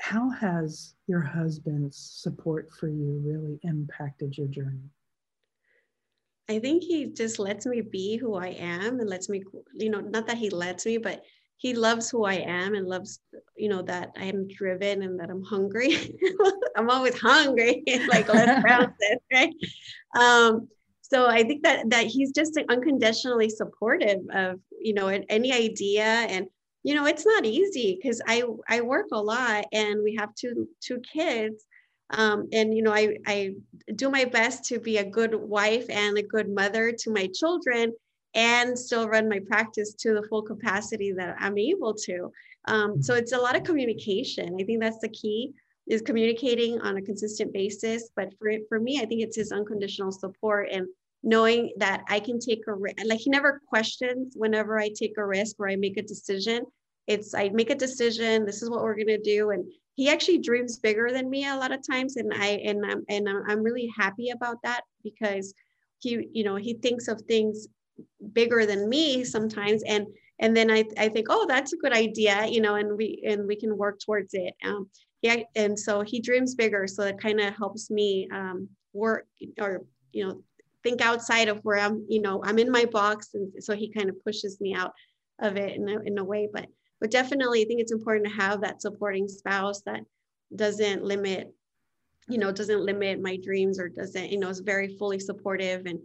[0.00, 4.90] how has your husband's support for you really impacted your journey?
[6.48, 9.42] I think he just lets me be who I am and lets me,
[9.74, 11.22] you know, not that he lets me, but
[11.58, 13.20] he loves who I am and loves,
[13.56, 16.16] you know, that I am driven and that I'm hungry.
[16.76, 19.52] I'm always hungry, like Les Brown said, right?
[20.18, 20.68] Um,
[21.02, 26.46] so I think that that he's just unconditionally supportive of, you know, any idea and
[26.82, 30.68] you know it's not easy because i i work a lot and we have two
[30.80, 31.64] two kids.
[32.10, 33.54] Um, and you know I, I
[33.94, 37.92] do my best to be a good wife and a good mother to my children
[38.34, 42.32] and still run my practice to the full capacity that i'm able to.
[42.66, 44.56] Um, so it's a lot of communication.
[44.58, 45.52] I think that's the key
[45.86, 48.10] is communicating on a consistent basis.
[48.16, 50.86] But for, for me i think it's his unconditional support and
[51.22, 52.96] knowing that I can take a risk.
[53.04, 56.64] Like he never questions whenever I take a risk or I make a decision.
[57.06, 58.44] It's I make a decision.
[58.44, 61.72] This is what we're gonna do, and he actually dreams bigger than me a lot
[61.72, 65.54] of times, and I and I'm and I'm really happy about that because
[65.98, 67.66] he you know he thinks of things
[68.32, 70.06] bigger than me sometimes, and
[70.38, 73.46] and then I I think oh that's a good idea, you know, and we and
[73.46, 74.54] we can work towards it.
[74.64, 74.88] Um,
[75.22, 79.26] yeah, and so he dreams bigger, so it kind of helps me um, work
[79.60, 80.42] or you know
[80.82, 83.30] think outside of where I'm, you know, I'm in my box.
[83.34, 84.92] And so he kind of pushes me out
[85.40, 86.48] of it in a, in a way.
[86.52, 86.66] But
[87.00, 90.00] but definitely I think it's important to have that supporting spouse that
[90.54, 91.52] doesn't limit,
[92.28, 95.86] you know, doesn't limit my dreams or doesn't, you know, is very fully supportive.
[95.86, 96.00] And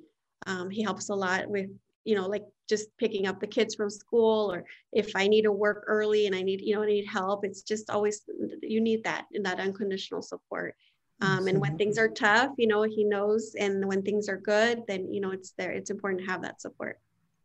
[0.46, 1.70] um, he helps a lot with,
[2.04, 5.52] you know, like just picking up the kids from school or if I need to
[5.52, 7.44] work early and I need, you know, I need help.
[7.44, 8.22] It's just always,
[8.62, 10.76] you need that and that unconditional support.
[11.24, 13.56] Um, and when things are tough, you know, he knows.
[13.58, 15.72] And when things are good, then, you know, it's there.
[15.72, 17.00] It's important to have that support.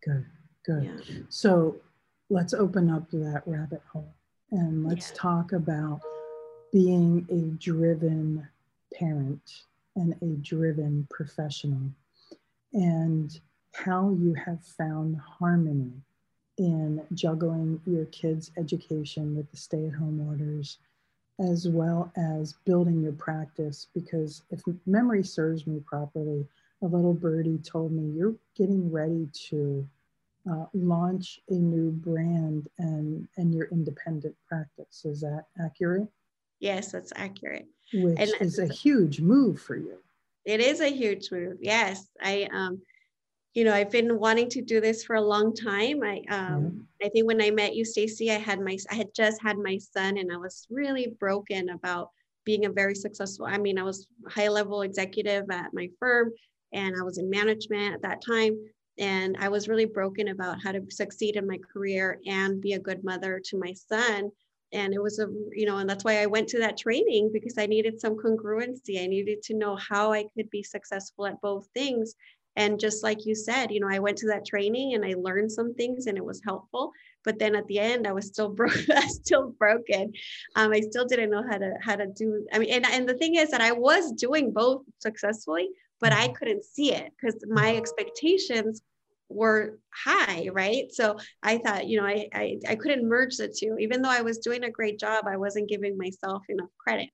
[0.04, 0.26] Good,
[0.66, 0.84] good.
[0.84, 1.16] Yeah.
[1.28, 1.76] So
[2.28, 4.12] let's open up that rabbit hole
[4.50, 5.16] and let's yeah.
[5.16, 6.00] talk about
[6.72, 8.48] being a driven
[8.92, 9.62] parent
[9.94, 11.92] and a driven professional
[12.72, 13.40] and
[13.74, 15.92] how you have found harmony
[16.56, 20.78] in juggling your kids' education with the stay at home orders
[21.40, 23.86] as well as building your practice.
[23.94, 26.46] Because if memory serves me properly,
[26.82, 29.86] a little birdie told me you're getting ready to
[30.50, 35.04] uh, launch a new brand and and your independent practice.
[35.04, 36.08] Is that accurate?
[36.60, 37.66] Yes, that's accurate.
[37.92, 39.98] Which and is a huge move for you.
[40.44, 41.58] It is a huge move.
[41.60, 42.80] Yes, I um,
[43.58, 46.00] you know, I've been wanting to do this for a long time.
[46.04, 47.06] I um, yeah.
[47.06, 49.78] I think when I met you, Stacy, I had my I had just had my
[49.78, 52.10] son, and I was really broken about
[52.44, 53.46] being a very successful.
[53.46, 56.30] I mean, I was high level executive at my firm,
[56.72, 58.56] and I was in management at that time,
[58.96, 62.78] and I was really broken about how to succeed in my career and be a
[62.78, 64.30] good mother to my son.
[64.72, 67.56] And it was a, you know, and that's why I went to that training because
[67.58, 69.02] I needed some congruency.
[69.02, 72.14] I needed to know how I could be successful at both things
[72.58, 75.52] and just like you said, you know, I went to that training and I learned
[75.52, 76.90] some things and it was helpful.
[77.24, 78.72] But then at the end, I was still broke.
[79.06, 80.12] Still broken.
[80.56, 82.44] Um, I still didn't know how to how to do.
[82.52, 85.68] I mean, and and the thing is that I was doing both successfully,
[86.00, 88.82] but I couldn't see it because my expectations
[89.28, 90.90] were high, right?
[90.90, 93.76] So I thought, you know, I, I I couldn't merge the two.
[93.78, 97.10] Even though I was doing a great job, I wasn't giving myself enough credit.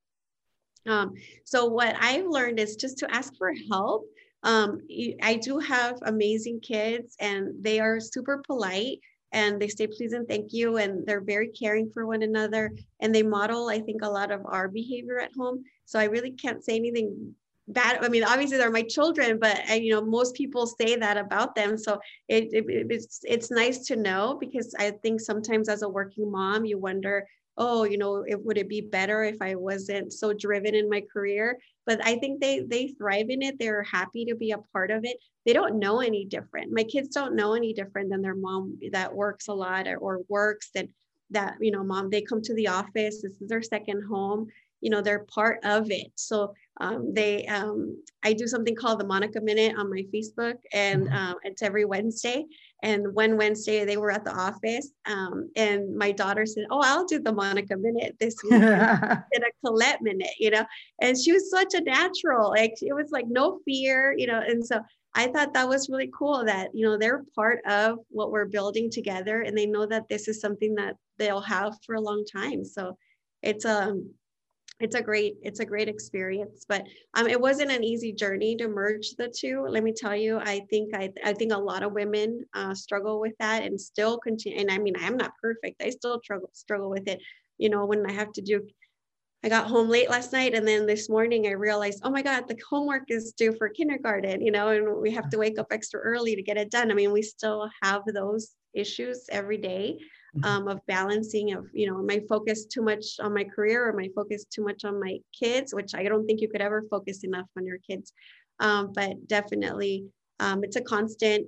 [0.87, 4.07] Um, so what I've learned is just to ask for help
[4.45, 4.81] um,
[5.23, 9.01] I do have amazing kids and they are super polite
[9.33, 13.15] and they say please and thank you and they're very caring for one another and
[13.15, 15.65] they model i think a lot of our behavior at home.
[15.85, 17.35] So i really can't say anything
[17.69, 21.17] bad i mean obviously they're my children but I, you know most people say that
[21.17, 21.77] about them.
[21.77, 26.31] So it, it, it's it's nice to know because i think sometimes as a working
[26.31, 30.33] mom you wonder oh you know it would it be better if i wasn't so
[30.33, 31.59] driven in my career?
[31.87, 35.05] But i think they they thrive in it they're happy to be a part of
[35.05, 35.17] it.
[35.47, 36.73] They don't know any different.
[36.73, 40.21] My kids don't know any different than their mom that works a lot or, or
[40.29, 40.89] works and
[41.31, 44.47] that you know mom they come to the office this is their second home
[44.85, 46.13] you know they're part of it.
[46.15, 51.07] So um, they um, i do something called the monica minute on my facebook and
[51.07, 51.15] mm-hmm.
[51.15, 52.45] um, it's every wednesday.
[52.83, 57.07] And one wednesday they were at the office um, and my daughter said oh i'll
[57.07, 58.53] do the monica minute this week.
[58.63, 60.65] In a colette minute you know?
[61.01, 64.43] And she was such a natural like it was like no fear you know?
[64.47, 64.81] And so
[65.17, 68.91] I thought that was really cool that you know they're part of what we're building
[68.91, 72.65] together and they know that this is something that they'll have for a long time.
[72.65, 72.99] So
[73.43, 74.11] it's um
[74.81, 76.85] it's a great it's a great experience but
[77.15, 79.65] um, it wasn't an easy journey to merge the two.
[79.69, 83.21] Let me tell you i think i, I think a lot of women uh, struggle
[83.21, 85.83] with that and still continue and i mean i'm not perfect.
[85.83, 87.21] I still struggle struggle with it.
[87.59, 88.67] You know when i have to do
[89.45, 92.49] i got home late last night and then this morning i realized oh my god
[92.49, 96.01] the homework is due for kindergarten you know and we have to wake up extra
[96.01, 96.91] early to get it done.
[96.91, 99.99] I mean we still have those issues every day.
[100.43, 103.93] Um, of balancing of you know am i focused too much on my career or
[103.93, 106.83] am i focused too much on my kids which i don't think you could ever
[106.91, 108.13] focus enough on your kids.
[108.61, 110.07] Um, but definitely
[110.41, 111.47] um, it's a constant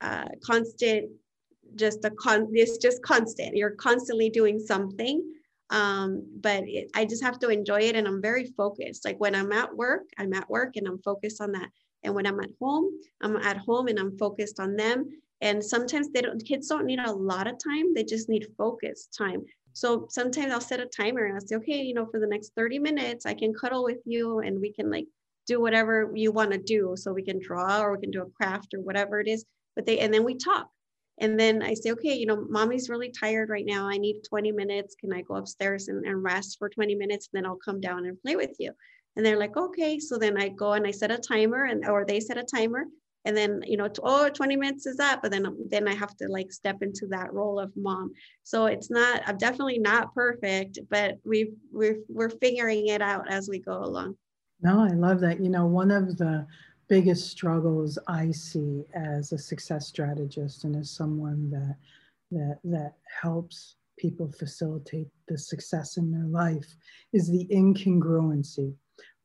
[0.00, 1.10] uh, constant
[1.74, 3.56] just a con it's just constant.
[3.56, 5.22] You're constantly doing something
[5.70, 9.04] um, but it, i just have to enjoy it and i'm very focused.
[9.04, 11.68] Like when i'm at work i'm at work and i'm focused on that.
[12.04, 15.06] And when i'm at home i'm at home and i'm focused on them
[15.40, 19.08] and sometimes they don't kids don't need a lot of time they just need focus
[19.16, 19.44] time.
[19.72, 22.52] So sometimes i'll set a timer and i'll say okay you know for the next
[22.56, 25.06] 30 minutes i can cuddle with you and we can like
[25.48, 26.94] do whatever you want to do.
[26.96, 29.86] So we can draw or we can do a craft or whatever it is but
[29.86, 30.68] they and then we talk.
[31.20, 33.88] And then i say okay you know mommy's really tired right now.
[33.88, 34.94] I need 20 minutes.
[35.00, 37.28] Can i go upstairs and, and rest for 20 minutes?
[37.32, 38.72] And then i'll come down and play with you.
[39.16, 39.98] And they're like okay.
[39.98, 42.84] So then i go and i set a timer and or they set a timer
[43.28, 46.16] and then you know oh 20 minutes is up but then um, then i have
[46.16, 48.10] to like step into that role of mom.
[48.42, 53.48] So it's not i'm definitely not perfect but we've we're, we're figuring it out as
[53.48, 54.16] we go along.
[54.62, 55.40] No i love that.
[55.40, 56.46] You know one of the
[56.88, 61.76] biggest struggles i see as a success strategist and as someone that
[62.30, 66.74] that that helps people facilitate the success in their life
[67.12, 68.72] is the incongruency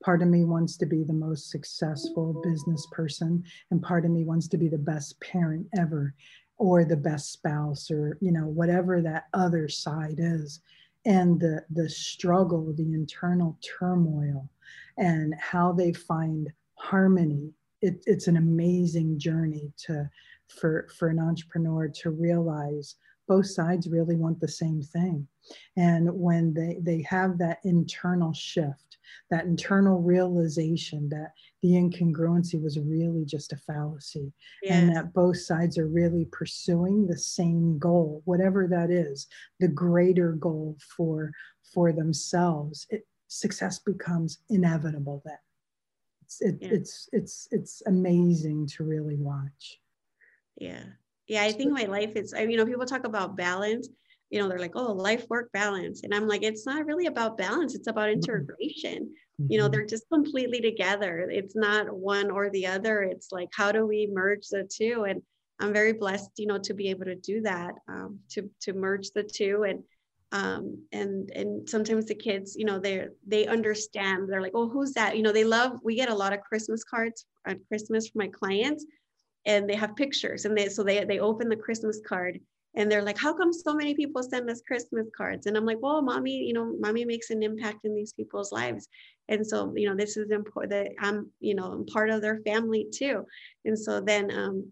[0.03, 4.23] part of me wants to be the most successful business person and part of me
[4.23, 6.13] wants to be the best parent ever
[6.57, 10.61] or the best spouse or you know whatever that other side is.
[11.05, 14.49] And the the struggle the internal turmoil
[14.97, 20.09] and how they find harmony it, it's an amazing journey to
[20.47, 22.95] for for an entrepreneur to realize
[23.27, 25.27] both sides really want the same thing
[25.77, 28.97] and when they they have that internal shift
[29.29, 34.73] that internal realization that the incongruency was really just a fallacy yes.
[34.73, 39.27] and that both sides are really pursuing the same goal whatever that is
[39.59, 41.31] the greater goal for
[41.73, 45.37] for themselves it, success becomes inevitable then
[46.23, 46.69] it's it, yeah.
[46.71, 49.79] it's it's it's amazing to really watch
[50.57, 50.83] yeah
[51.27, 53.89] yeah i think my life is i you know people talk about balance
[54.33, 56.01] you know, they're like, oh, life work balance.
[56.01, 59.13] And I'm like, it's not really about balance, it's about integration.
[59.39, 59.51] Mm-hmm.
[59.51, 61.29] You know, they're just completely together.
[61.31, 63.03] It's not one or the other.
[63.03, 65.05] It's like, how do we merge the two?
[65.07, 65.21] And
[65.59, 69.11] I'm very blessed, you know, to be able to do that, um, to to merge
[69.11, 69.65] the two.
[69.69, 69.83] And
[70.31, 74.27] um, and and sometimes the kids, you know, they they understand.
[74.27, 75.15] They're like, oh, who's that?
[75.15, 75.73] You know, they love.
[75.83, 78.83] We get a lot of Christmas cards at Christmas from my clients,
[79.45, 82.39] and they have pictures, and they so they they open the Christmas card
[82.75, 85.45] and they're like how come so many people send us christmas cards?
[85.45, 88.87] And i'm like well mommy you know mommy makes an impact in these people's lives.
[89.29, 92.41] And so you know this is important that i'm you know i'm part of their
[92.45, 93.25] family too.
[93.65, 94.71] And so then um,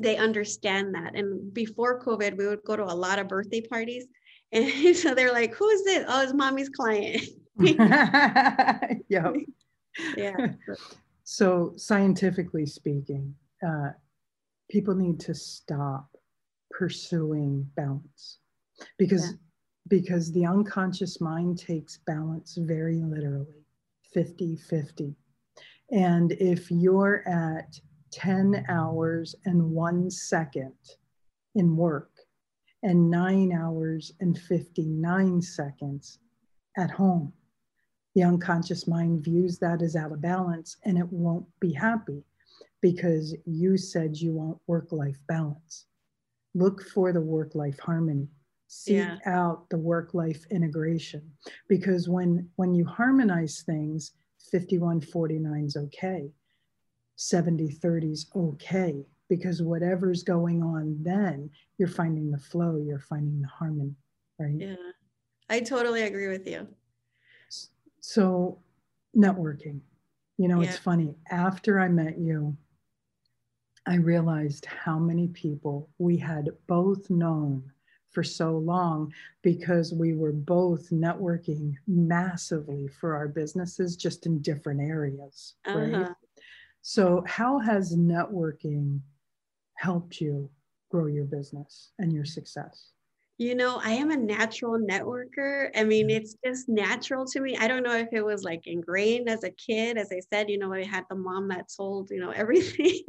[0.00, 1.14] they understand that.
[1.14, 4.06] And before covid we would go to a lot of birthday parties
[4.52, 6.04] and so they're like who is this?
[6.08, 7.22] Oh it's mommy's client.
[9.08, 9.34] Yep.
[10.16, 10.34] yeah.
[11.24, 13.34] So scientifically speaking
[13.66, 13.90] uh,
[14.72, 16.08] people need to stop
[16.70, 18.38] pursuing balance
[18.96, 19.36] because yeah.
[19.88, 23.66] because the unconscious mind takes balance very literally
[24.14, 25.14] 50 50
[25.90, 27.78] and if you're at
[28.12, 30.72] 10 hours and 1 second
[31.54, 32.10] in work
[32.82, 36.18] and 9 hours and 59 seconds
[36.78, 37.30] at home
[38.14, 42.24] the unconscious mind views that as out of balance and it won't be happy
[42.82, 45.86] because you said you want work life balance.
[46.54, 48.28] Look for the work life harmony.
[48.66, 49.16] Seek yeah.
[49.26, 51.30] out the work life integration
[51.68, 54.12] because when when you harmonize things
[54.50, 56.30] 5149 is okay
[57.16, 63.42] 70 30 is okay because whatever's going on then you're finding the flow you're finding
[63.42, 63.94] the harmony
[64.42, 64.54] right?
[64.58, 64.76] Yeah.
[65.48, 66.66] I totally agree with you.
[68.00, 68.58] So
[69.16, 69.80] networking.
[70.38, 70.68] You know yeah.
[70.68, 71.14] it's funny.
[71.30, 72.56] After i met you
[73.86, 77.70] I realized how many people we had both known
[78.10, 79.12] for so long
[79.42, 85.54] because we were both networking massively for our businesses, just in different areas.
[85.64, 85.78] Uh-huh.
[85.78, 86.10] Right.
[86.82, 89.00] So, how has networking
[89.74, 90.50] helped you
[90.90, 92.92] grow your business and your success?
[93.38, 95.70] You know, I am a natural networker.
[95.74, 96.16] I mean, mm-hmm.
[96.16, 97.56] it's just natural to me.
[97.56, 99.96] I don't know if it was like ingrained as a kid.
[99.96, 103.02] As I said, you know, I had the mom that sold, you know, everything.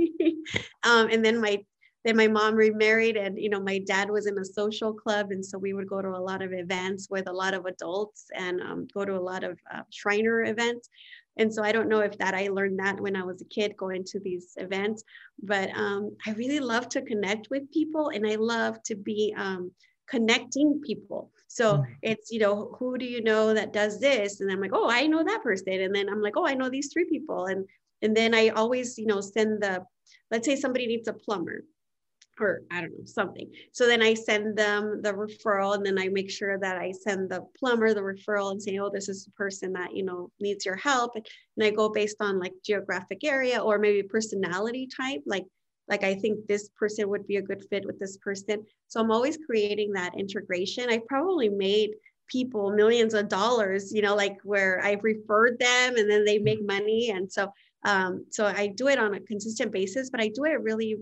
[0.83, 1.63] um, and then my
[2.03, 5.45] then my mom remarried and you know my dad was in a social club and
[5.45, 8.61] so we would go to a lot of events with a lot of adults and
[8.61, 10.89] um, go to a lot of uh, shriner events
[11.37, 13.75] and so i don't know if that i learned that when i was a kid
[13.77, 15.03] going to these events
[15.41, 19.71] but um, i really love to connect with people and i love to be um,
[20.07, 21.31] connecting people.
[21.47, 21.93] So mm-hmm.
[22.01, 24.41] it's, you know, who do you know that does this?
[24.41, 25.73] And I'm like, oh, I know that person.
[25.73, 27.45] And then I'm like, oh, I know these three people.
[27.45, 27.65] And
[28.01, 29.81] and then I always, you know, send the,
[30.29, 31.63] let's say somebody needs a plumber
[32.39, 33.49] or I don't know, something.
[33.71, 37.29] So then I send them the referral and then I make sure that I send
[37.29, 40.65] the plumber the referral and say, oh, this is the person that, you know, needs
[40.65, 41.15] your help.
[41.15, 41.25] And
[41.65, 45.45] I go based on like geographic area or maybe personality type, like
[45.87, 48.65] like i think this person would be a good fit with this person.
[48.87, 50.89] So i'm always creating that integration.
[50.89, 51.91] I probably made
[52.27, 56.65] people millions of dollars you know like where i've referred them and then they make
[56.65, 57.11] money.
[57.11, 57.51] And so
[57.85, 60.97] um, so i do it on a consistent basis but i do it really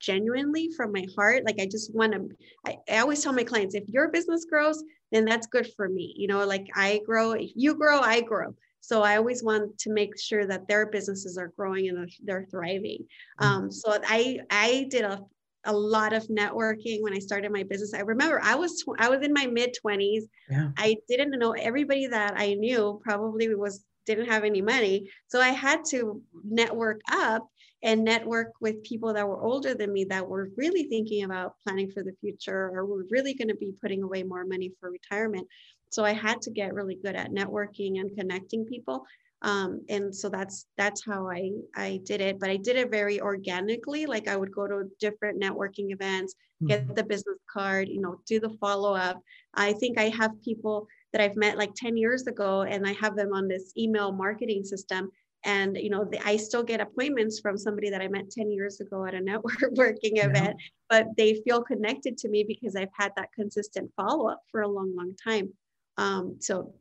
[0.00, 1.44] genuinely from my heart.
[1.44, 2.28] Like i just want to
[2.66, 6.14] I, I always tell my clients if your business grows then that's good for me.
[6.16, 9.92] You know like i grow if you grow i grow so I always want to
[9.92, 13.06] make sure that their businesses are growing and they're thriving.
[13.40, 13.46] Mm.
[13.46, 15.20] Um, so I I did a
[15.64, 17.94] a lot of networking when I started my business.
[17.94, 20.22] I remember I was I was in my mid 20s.
[20.50, 20.70] Yeah.
[20.76, 25.08] I didn't know everybody that I knew probably was didn't have any money.
[25.28, 27.48] So I had to network up
[27.84, 31.90] and network with people that were older than me that were really thinking about planning
[31.90, 35.46] for the future or were really going to be putting away more money for retirement.
[35.92, 39.04] So I had to get really good at networking and connecting people.
[39.42, 42.38] Um, and so that's that's how I I did it.
[42.38, 44.06] But I did it very organically.
[44.06, 46.34] Like I would go to different networking events,
[46.66, 46.94] get mm-hmm.
[46.94, 49.20] the business card, you know, do the follow up.
[49.54, 53.14] I think I have people that I've met like 10 years ago, and I have
[53.16, 55.10] them on this email marketing system.
[55.44, 58.80] And you know, the, I still get appointments from somebody that I met 10 years
[58.80, 60.28] ago at a networking yeah.
[60.28, 60.56] event,
[60.88, 64.68] but they feel connected to me because I've had that consistent follow up for a
[64.68, 65.52] long, long time.
[65.98, 66.74] Um, so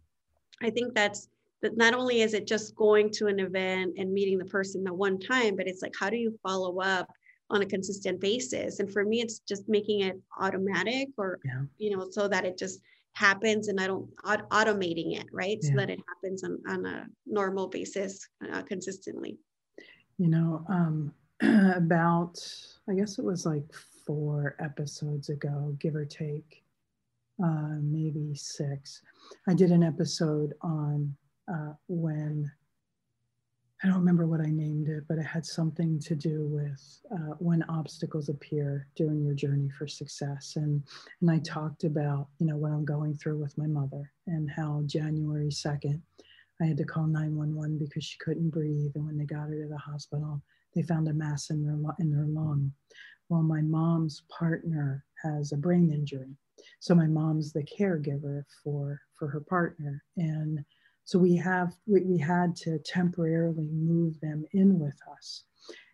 [0.62, 1.28] I think that's
[1.62, 4.94] that not only is it just going to an event and meeting the person the
[4.94, 7.08] one time, but it's like, how do you follow up
[7.50, 8.80] on a consistent basis?
[8.80, 11.62] And for me, it's just making it automatic or, yeah.
[11.78, 12.82] you know, so that it just
[13.14, 15.60] happens and I don't aut- automating it, right?
[15.62, 15.70] Yeah.
[15.70, 19.38] So that it happens on, on a normal basis uh, consistently.
[20.18, 21.14] You know, um,
[21.76, 22.40] about,
[22.90, 23.72] I guess it was like
[24.06, 26.61] four episodes ago, give or take
[27.44, 29.02] uh, maybe six.
[29.48, 31.16] I did an episode on
[31.52, 32.52] uh, when
[33.84, 37.34] I don't remember what I named it, but it had something to do with uh,
[37.40, 40.54] when obstacles appear during your journey for success.
[40.56, 40.84] And,
[41.20, 44.84] and I talked about, you know, what I'm going through with my mother and how
[44.86, 46.00] January 2nd,
[46.62, 48.92] I had to call 911 because she couldn't breathe.
[48.94, 50.44] And when they got her to the hospital,
[50.76, 52.72] they found a mass in her, in her lung.
[53.30, 56.38] Well, my mom's partner has a brain injury.
[56.80, 60.04] So my mom's the caregiver for, for her partner.
[60.18, 60.64] And
[61.04, 65.44] so we have we, we had to temporarily move them in with us.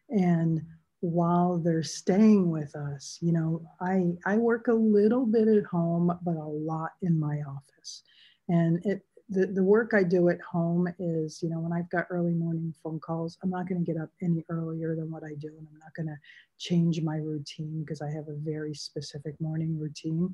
[0.09, 0.61] And
[0.99, 6.11] while they're staying with us, you know, I I work a little bit at home,
[6.23, 8.03] but a lot in my office.
[8.49, 12.05] And it the, the work I do at home is, you know, when I've got
[12.09, 15.33] early morning phone calls, I'm not going to get up any earlier than what I
[15.39, 15.49] do.
[15.49, 16.17] And I'm not going to
[16.57, 20.33] change my routine because I have a very specific morning routine.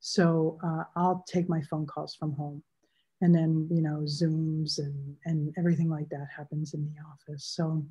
[0.00, 2.62] So uh, I'll take my phone calls from home
[3.22, 7.82] and then you know zooms and and everything like that happens in the office so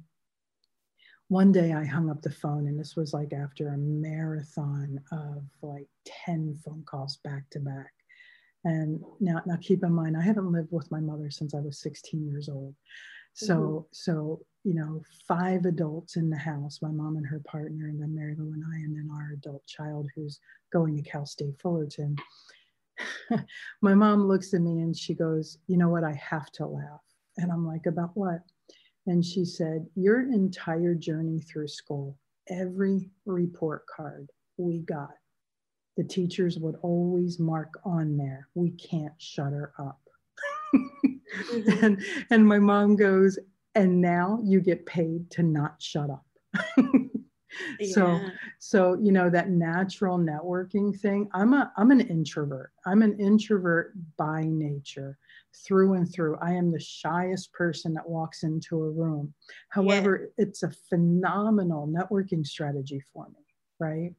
[1.30, 5.44] one day i hung up the phone and this was like after a marathon of
[5.62, 7.94] like 10 phone calls back to back
[8.64, 11.80] and now now keep in mind i haven't lived with my mother since i was
[11.80, 12.76] 16 years old
[13.34, 13.86] so mm-hmm.
[13.91, 18.14] so you know five adults in the house my mom and her partner and then
[18.14, 20.39] mary lou and i and then our adult child who's
[20.72, 22.16] going to cal state fullerton
[23.82, 26.03] my mom looks at me and she goes, You know what?
[26.03, 27.01] I have to laugh.
[27.38, 28.39] And I'm like, About what?
[29.07, 32.18] And she said, Your entire journey through school,
[32.49, 35.12] every report card we got,
[35.98, 40.00] the teachers would always mark on there, We can't shut her up.
[40.74, 41.70] mm-hmm.
[41.86, 43.38] and, and my mom goes,
[43.76, 46.26] And now you get paid to not shut up.
[47.92, 48.20] so
[48.60, 53.94] so you know that natural networking thing i'm a i'm an introvert i'm an introvert
[54.18, 55.18] by nature
[55.66, 59.34] through and through i am the shyest person that walks into a room
[59.70, 60.46] however yeah.
[60.46, 63.46] it's a phenomenal networking strategy for me
[63.80, 64.14] right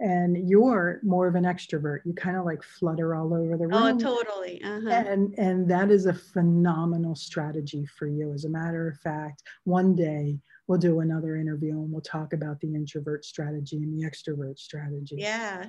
[0.00, 3.86] and you're more of an extrovert you kind of like flutter all over the oh,
[3.86, 4.90] room oh totally uh-huh.
[4.90, 9.94] and and that is a phenomenal strategy for you as a matter of fact one
[9.96, 10.38] day
[10.68, 15.16] we'll do another interview and we'll talk about the introvert strategy and the extrovert strategy.
[15.18, 15.66] Yeah.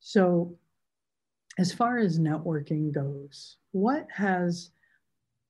[0.00, 0.58] So,
[1.58, 4.70] as far as networking goes, what has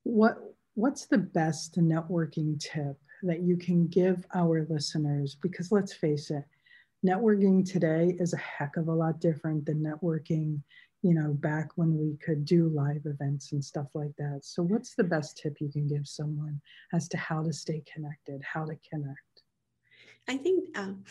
[0.03, 0.37] what
[0.75, 6.43] what's the best networking tip that you can give our listeners because let's face it,
[7.05, 10.61] networking today is a heck of a lot different than networking
[11.01, 14.41] you know, back when we could do live events and stuff like that.
[14.43, 16.59] So, what's the best tip you can give someone
[16.93, 19.43] as to how to stay connected, how to connect?
[20.27, 21.03] I think, um,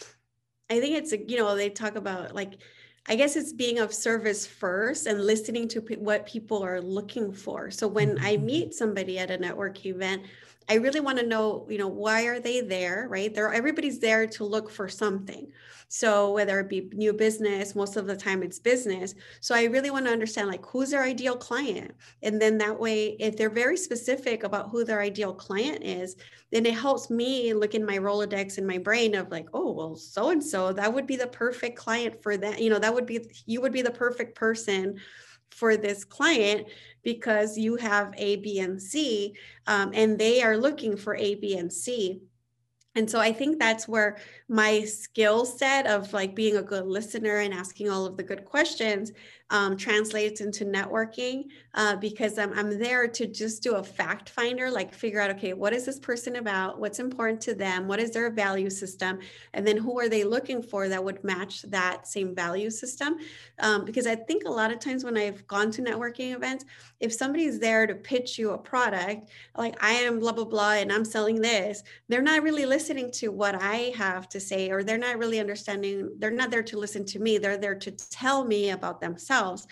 [0.71, 2.59] I think it's, a, you know, they talk about like,
[3.07, 7.33] I guess it's being of service first and listening to p- what people are looking
[7.33, 7.71] for.
[7.71, 8.45] So when I mm-hmm.
[8.45, 10.25] meet somebody at a network event,
[10.69, 13.35] I really want to know, you know, why are they there, right?
[13.35, 15.51] There, everybody's there to look for something.
[15.89, 19.15] So whether it be new business, most of the time it's business.
[19.41, 21.93] So I really want to understand like who's their ideal client.
[22.23, 26.17] And then that way, if they're very specific about who their ideal client is,
[26.51, 29.97] then it helps me look in my Rolodex in my brain of like, oh, well,
[29.97, 32.61] so and so, that would be the perfect client for that.
[32.61, 34.99] You know, that would be, you would be the perfect person
[35.51, 36.67] for this client
[37.03, 39.35] because you have A, B, and C,
[39.67, 42.21] um, and they are looking for A, B, and C.
[42.99, 44.19] And so I think that's where
[44.49, 48.45] my skill set of like being a good listener and asking all of the good
[48.45, 49.13] questions
[49.51, 51.45] um, translates into networking
[51.75, 55.55] uh, because I'm, I'm there to just do a fact finder, like figure out, okay,
[55.55, 56.79] what is this person about?
[56.79, 57.87] What's important to them?
[57.87, 59.21] What is their value system?
[59.55, 63.17] And then who are they looking for that would match that same value system?
[63.61, 66.65] Um, because I think a lot of times when I've gone to networking events,
[67.01, 70.93] if somebody's there to pitch you a product, like I am blah, blah, blah, and
[70.93, 74.99] I'm selling this, they're not really listening to what I have to say, or they're
[74.99, 77.39] not really understanding, they're not there to listen to me.
[77.39, 79.67] They're there to tell me about themselves themselves.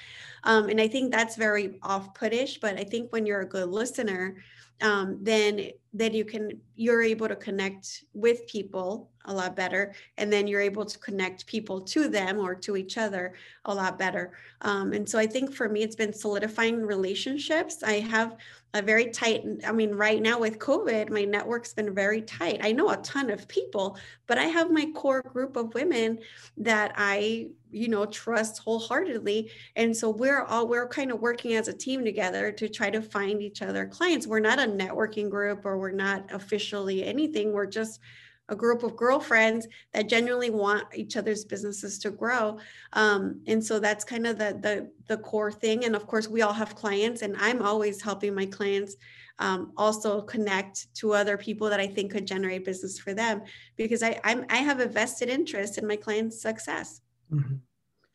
[0.44, 3.68] Um, and I think that's very off puttish, but I think when you're a good
[3.68, 4.36] listener,
[4.82, 10.32] um, then then you can you're able to connect with people a lot better and
[10.32, 13.34] then you're able to connect people to them or to each other
[13.66, 14.32] a lot better.
[14.62, 17.82] Um, and so i think for me it's been solidifying relationships.
[17.82, 18.36] I have
[18.74, 22.60] a very tight i mean right now with covid my network's been very tight.
[22.62, 23.96] I know a ton of people
[24.26, 26.18] but i have my core group of women
[26.58, 29.50] that i you know trust wholeheartedly.
[29.76, 33.02] And so we're all we're kind of working as a team together to try to
[33.02, 34.26] find each other clients.
[34.26, 37.52] We're not a networking group or we're not officially anything.
[37.52, 38.00] We're just
[38.48, 42.58] a group of girlfriends that genuinely want each other's businesses to grow.
[42.92, 45.84] Um, and so that's kind of the, the the core thing.
[45.84, 48.96] And of course we all have clients and i'm always helping my clients
[49.38, 53.42] um, also connect to other people that i think could generate business for them
[53.76, 57.00] because i I'm, i have a vested interest in my clients success.
[57.32, 57.56] Mm-hmm.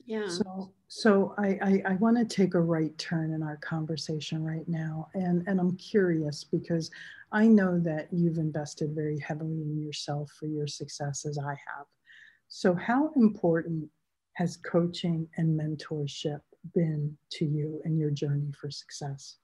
[0.06, 4.44] Yeah so so I, I, I want to take a right turn in our conversation
[4.44, 5.08] right now.
[5.14, 6.92] And, and I'm curious because
[7.32, 11.86] I know that you've invested very heavily in yourself for your success as I have.
[12.50, 13.90] So how important
[14.34, 16.42] has coaching and mentorship
[16.74, 19.38] been to you in your journey for success?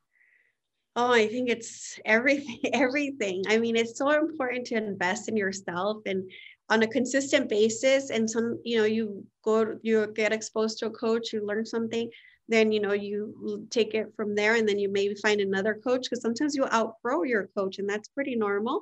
[0.97, 3.43] Oh, I think it's everything, everything.
[3.47, 6.29] I mean, it's so important to invest in yourself and
[6.69, 10.91] on a consistent basis and some you know you go you get exposed to a
[10.91, 12.09] coach you learn something
[12.49, 16.01] then you know you take it from there and then you maybe find another coach
[16.03, 18.81] because sometimes you outgrow your coach and that's pretty normal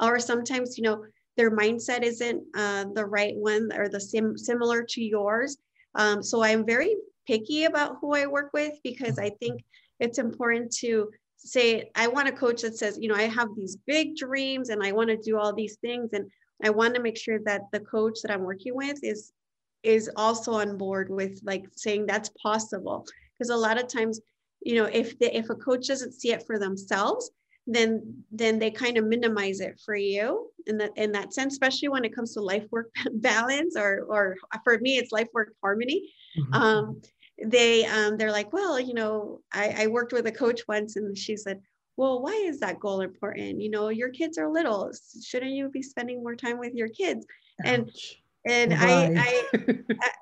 [0.00, 1.04] or sometimes you know
[1.36, 5.58] their mindset isn't uh, the right one or the sim- similar to yours
[5.94, 9.62] um, so i'm very picky about who i work with because i think
[10.00, 11.08] it's important to
[11.44, 14.82] say i want a coach that says you know i have these big dreams and
[14.82, 16.10] i want to do all these things.
[16.12, 16.30] And
[16.62, 19.32] I want to make sure that the coach that I'm working with is
[19.82, 23.04] is also on board with like saying that's possible.
[23.36, 24.20] Because a lot of times
[24.60, 27.30] you know if the, if a coach doesn't see it for themselves
[27.66, 31.88] then then they kind of minimize it for you in that in that sense especially
[31.88, 36.12] when it comes to life work balance or or for me it's life work harmony.
[36.38, 36.54] Mm-hmm.
[36.54, 37.02] um
[37.44, 41.16] they um they're like well you know I, I worked with a coach once and
[41.16, 41.60] she said
[41.96, 43.60] well, why is that goal important?
[43.60, 44.90] You know, your kids are little.
[45.22, 47.26] Shouldn't you be spending more time with your kids?
[47.64, 47.90] And
[48.44, 49.44] and I, I,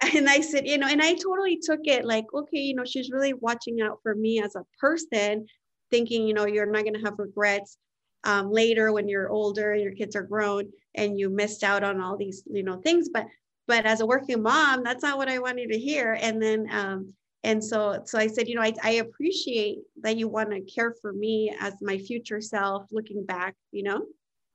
[0.03, 2.85] I and I said, you know, and I totally took it like, okay, you know,
[2.85, 5.47] she's really watching out for me as a person,
[5.91, 7.79] thinking, you know, you're not gonna have regrets
[8.25, 12.01] um, later when you're older and your kids are grown and you missed out on
[12.01, 13.09] all these, you know, things.
[13.09, 13.27] But
[13.71, 16.19] but as a working mom, that's not what I wanted to hear.
[16.21, 20.29] And then um, and so so i said you know i, I appreciate that you
[20.29, 24.01] want to care for me as my future self looking back you know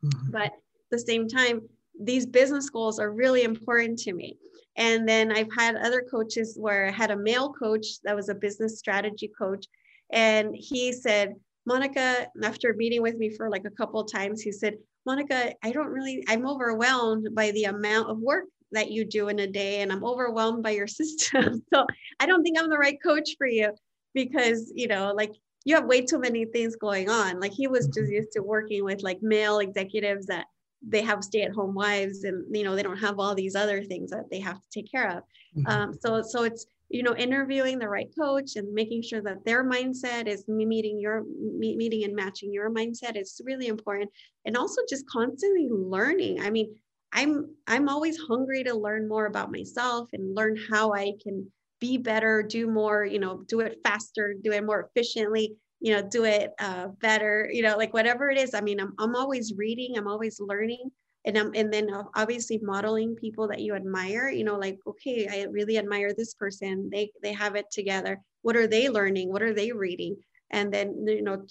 [0.03, 0.31] mm-hmm.
[0.31, 0.53] but at
[0.91, 1.61] the same time
[1.99, 4.37] these business goals are really important to me
[4.75, 8.35] and then i've had other coaches where i had a male coach that was a
[8.35, 9.65] business strategy coach
[10.11, 11.33] and he said
[11.65, 14.75] monica after meeting with me for like a couple of times he said
[15.07, 18.45] monica i don't really i'm overwhelmed by the amount of work
[18.75, 21.63] that you do in a day and I'm overwhelmed by your system.
[21.73, 21.85] so
[22.19, 23.73] I don't think I'm the right coach for you
[24.13, 25.33] because, you know, like
[25.65, 27.39] you have way too many things going on.
[27.39, 30.45] Like he was just used to working with like male executives that
[30.87, 34.29] they have stay-at-home wives and you know they don't have all these other things that
[34.29, 35.23] they have to take care of.
[35.57, 35.67] Mm-hmm.
[35.67, 39.63] Um, so so it's you know interviewing the right coach and making sure that their
[39.63, 41.23] mindset is meeting your
[41.57, 44.11] meeting and matching your mindset is really important
[44.45, 46.75] and also just constantly learning i mean
[47.13, 51.49] i'm i'm always hungry to learn more about myself and learn how i can
[51.79, 56.01] be better do more you know do it faster do it more efficiently you know
[56.01, 58.53] do it uh, better you know like whatever it is.
[58.53, 60.89] I mean I'm, I'm always reading i'm always learning
[61.25, 65.43] and I'm, and then obviously modeling people that you admire you know like okay i
[65.51, 66.89] really admire this person.
[66.91, 68.21] They they have it together.
[68.41, 69.31] What are they learning?
[69.31, 70.17] What are they reading?
[70.51, 71.45] And then you know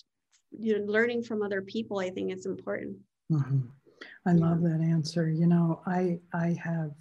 [0.59, 2.97] you know learning from other people i think is important.
[3.31, 3.61] Mm-hmm.
[4.27, 5.29] I love that answer.
[5.29, 6.93] You know, I I have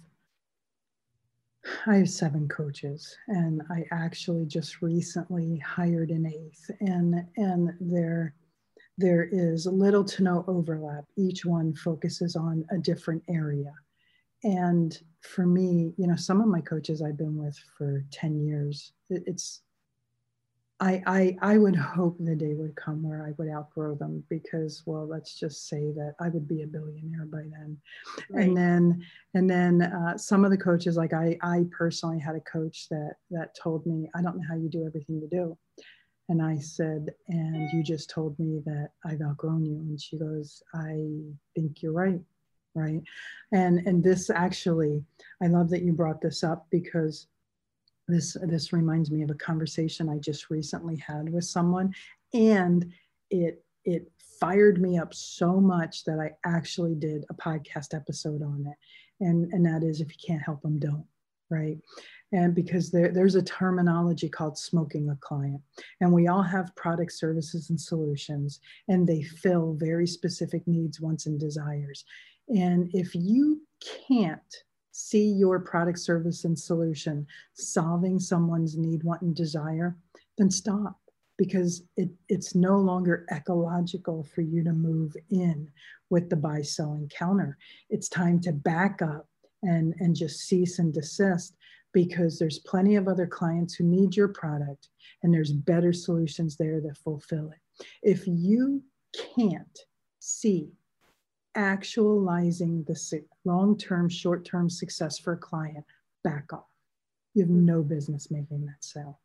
[1.86, 8.34] I have seven coaches, and I actually just recently hired an eighth, and and there
[8.98, 11.04] there is little to no overlap.
[11.16, 13.72] Each one focuses on a different area,
[14.44, 18.92] and for me, you know, some of my coaches I've been with for ten years.
[19.10, 19.62] It's
[20.80, 24.82] I, I, I would hope the day would come where I would outgrow them because,
[24.86, 27.78] well, let's just say that I would be a billionaire by then.
[28.28, 28.44] Right.
[28.44, 29.04] And then,
[29.34, 33.14] and then uh, some of the coaches, like I, I personally had a coach that,
[33.30, 35.56] that told me, I don't know how you do everything you do.
[36.28, 39.76] And I said, and you just told me that I've outgrown you.
[39.76, 40.98] And she goes, I
[41.54, 42.20] think you're right.
[42.74, 43.02] Right.
[43.52, 45.04] And, and this actually,
[45.40, 47.28] I love that you brought this up because
[48.08, 51.94] this this reminds me of a conversation I just recently had with someone,
[52.32, 52.92] and
[53.30, 58.66] it it fired me up so much that I actually did a podcast episode on
[58.66, 61.06] it, and and that is if you can't help them, don't
[61.50, 61.78] right?
[62.32, 65.60] And because there, there's a terminology called smoking a client.
[66.00, 71.26] And we all have products services and solutions and they fill very specific needs wants
[71.26, 72.04] and desires.
[72.48, 73.62] And if you
[74.08, 74.40] can't
[74.96, 79.96] see your product, service, and solution solving someone's need, want, and desire,
[80.38, 81.00] then stop.
[81.36, 85.68] because it, it's no longer ecological for you to move in
[86.10, 87.58] with the buy, sell, and counter.
[87.90, 89.28] It's time to back up
[89.64, 91.56] and, and just cease and desist
[91.92, 94.90] because there's plenty of other clients who need your product
[95.24, 97.84] and there's better solutions there that fulfill it.
[98.02, 98.82] If you
[99.36, 99.78] can't
[100.20, 100.68] see
[101.54, 105.84] actualizing the long term, short term success for a client,
[106.22, 106.66] back off.
[107.34, 109.20] You have no business making that sale.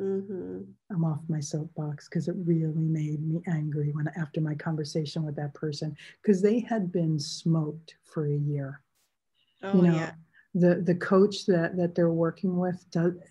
[0.00, 0.60] Mm-hmm.
[0.90, 5.36] I'm off my soapbox because it really made me angry when after my conversation with
[5.36, 8.82] that person because they had been smoked for a year.
[9.62, 10.12] Oh you know, yeah.
[10.54, 12.84] The the coach that that they're working with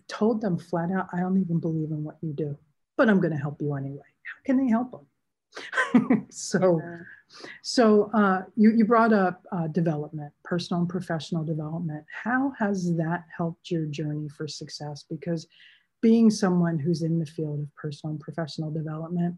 [0.08, 2.58] told them flat out, I don't even believe in what you do,
[2.98, 4.00] but I'm going to help you anyway.
[4.24, 6.28] How can they help them?
[6.32, 6.82] so.
[6.84, 6.98] Yeah.
[7.64, 12.06] So uh, you, you brought up uh, development, personal and professional development.
[12.24, 15.04] How has that helped your journey for success?
[15.10, 15.48] Because
[16.02, 19.36] being someone who's in the field of personal and professional development,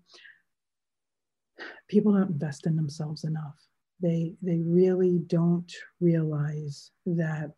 [1.87, 3.55] people don't invest in themselves enough.
[4.01, 7.53] They, they really don't realize that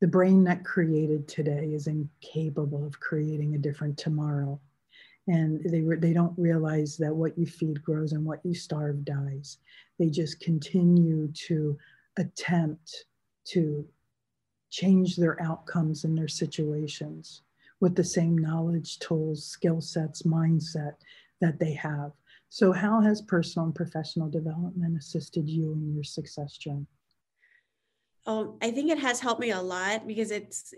[0.00, 4.60] the brain that created today is incapable of creating a different tomorrow.
[5.28, 9.04] And they, re- they don't realize that what you feed grows and what you starve
[9.04, 9.58] dies.
[9.98, 11.78] They just continue to
[12.16, 13.04] attempt
[13.48, 13.86] to
[14.70, 17.42] change their outcomes and their situations
[17.80, 20.94] with the same knowledge, tools, skill sets, mindset
[21.40, 22.12] that they have.
[22.48, 26.86] So, how has personal and professional development assisted you in your success journey?
[28.26, 30.74] Um, I think it has helped me a lot because it's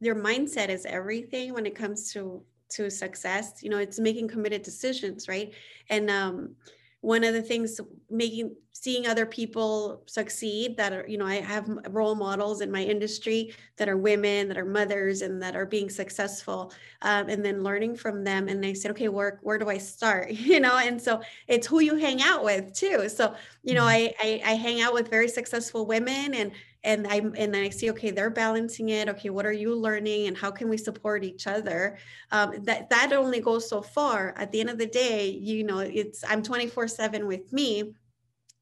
[0.00, 2.42] your mindset is everything when it comes to
[2.74, 3.62] to success.
[3.62, 5.52] You know, it's making committed decisions, right?
[5.88, 6.56] And um,
[7.00, 7.80] one of the things
[8.12, 12.82] making seeing other people succeed that are you know i have role models in my
[12.82, 17.62] industry that are women that are mothers and that are being successful um, and then
[17.62, 20.30] learning from them and i said okay where, where do i start?
[20.52, 23.08] You know and so it's who you hang out with too.
[23.08, 24.20] So you know mm-hmm.
[24.20, 26.52] I, I i hang out with very successful women and
[26.84, 29.08] and i and then i see okay they're balancing it.
[29.08, 31.96] Okay what are you learning and how can we support each other?
[32.32, 34.34] Um, that that only goes so far.
[34.36, 37.94] At the end of the day you know it's i'm 24 7 with me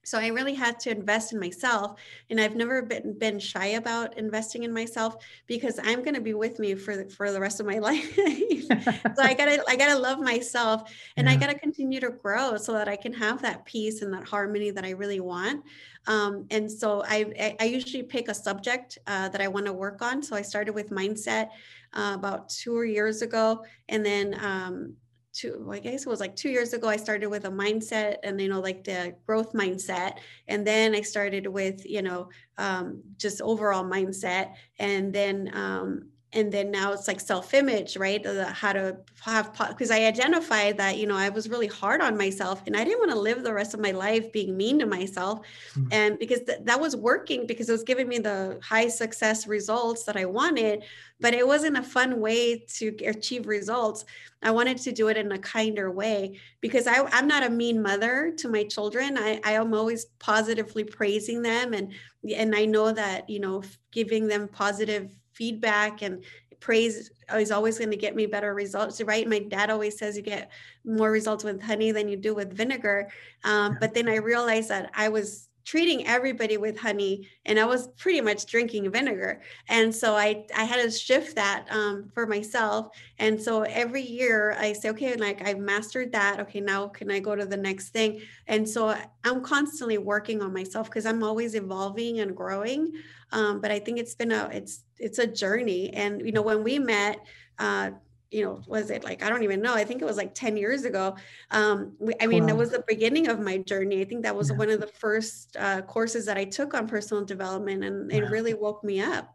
[0.02, 1.98] so i really had to invest in myself
[2.30, 6.34] and i've never been been shy about investing in myself because i'm going to be
[6.34, 8.16] with me for the, for the rest of my life.
[8.16, 11.34] So i gotta i gotta love myself and yeah.
[11.34, 14.70] i gotta continue to grow so that i can have that peace and that harmony
[14.70, 15.64] that i really want.
[16.06, 20.02] Um, and so I, I usually pick a subject uh, that i want to work
[20.02, 20.22] on.
[20.22, 21.48] So i started with mindset
[21.92, 24.94] uh, about two years ago and then um,
[25.32, 28.40] two i guess it was like two years ago i started with a mindset and
[28.40, 30.18] you know like the growth mindset.
[30.48, 32.28] And then i started with you know
[32.60, 34.54] um, just overall mindset.
[34.78, 38.24] And then um, and then now it's like self-image right?
[38.26, 42.62] How to have because i identified that you know i was really hard on myself
[42.66, 45.40] and i didn't want to live the rest of my life being mean to myself
[45.74, 45.88] mm-hmm.
[45.92, 50.04] and because th- that was working because it was giving me the high success results
[50.04, 50.82] that i wanted
[51.20, 54.04] but it wasn't a fun way to achieve results.
[54.42, 57.82] I wanted to do it in a kinder way because I, i'm not a mean
[57.82, 59.18] mother to my children.
[59.18, 61.92] I, I am always positively praising them and
[62.36, 63.62] and i know that you know
[63.92, 66.22] giving them positive feedback and
[66.60, 69.26] praise is always going to get me better results right?
[69.26, 70.50] My dad always says you get
[70.84, 73.08] more results with honey than you do with vinegar
[73.44, 77.88] um, but then i realized that i was treating everybody with honey and i was
[77.98, 79.40] pretty much drinking vinegar.
[79.68, 82.88] And so i i had to shift that um, for myself.
[83.18, 86.40] And so every year i say okay like I've mastered that.
[86.40, 88.20] Okay now can i go to the next thing?
[88.46, 92.92] And so i'm constantly working on myself because i'm always evolving and growing.
[93.32, 95.90] Um, but i think it's been a it's it's a journey.
[95.90, 97.24] And you know when we met
[97.58, 97.90] uh,
[98.30, 99.74] you know, was it like, I don't even know.
[99.74, 101.16] I think it was like 10 years ago.
[101.50, 102.48] Um, we, I mean, wow.
[102.48, 104.00] that was the beginning of my journey.
[104.00, 104.56] I think that was yeah.
[104.56, 108.54] one of the first uh, courses that I took on personal development and it really
[108.54, 109.34] woke me up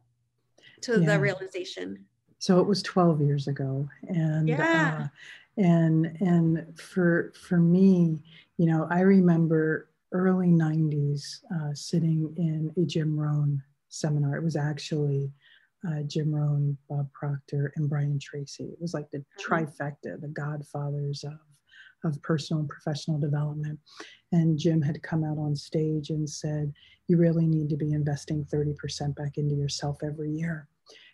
[0.81, 1.13] to yeah.
[1.13, 2.05] the realization.
[2.39, 3.87] So it was 12 years ago.
[4.07, 5.01] And, yeah.
[5.01, 5.07] Uh,
[5.61, 8.19] and, and for, for me,
[8.57, 14.37] you know, I remember early 90s uh, sitting in a Jim Rohn seminar.
[14.37, 15.31] It was actually
[15.87, 18.65] uh, Jim Rohn, Bob Proctor, and Brian Tracy.
[18.65, 19.53] It was like the mm-hmm.
[19.53, 21.39] trifecta, the godfathers of,
[22.03, 23.79] of personal and professional development.
[24.31, 26.73] And Jim had come out on stage and said,
[27.07, 30.67] You really need to be investing 30% back into yourself every year.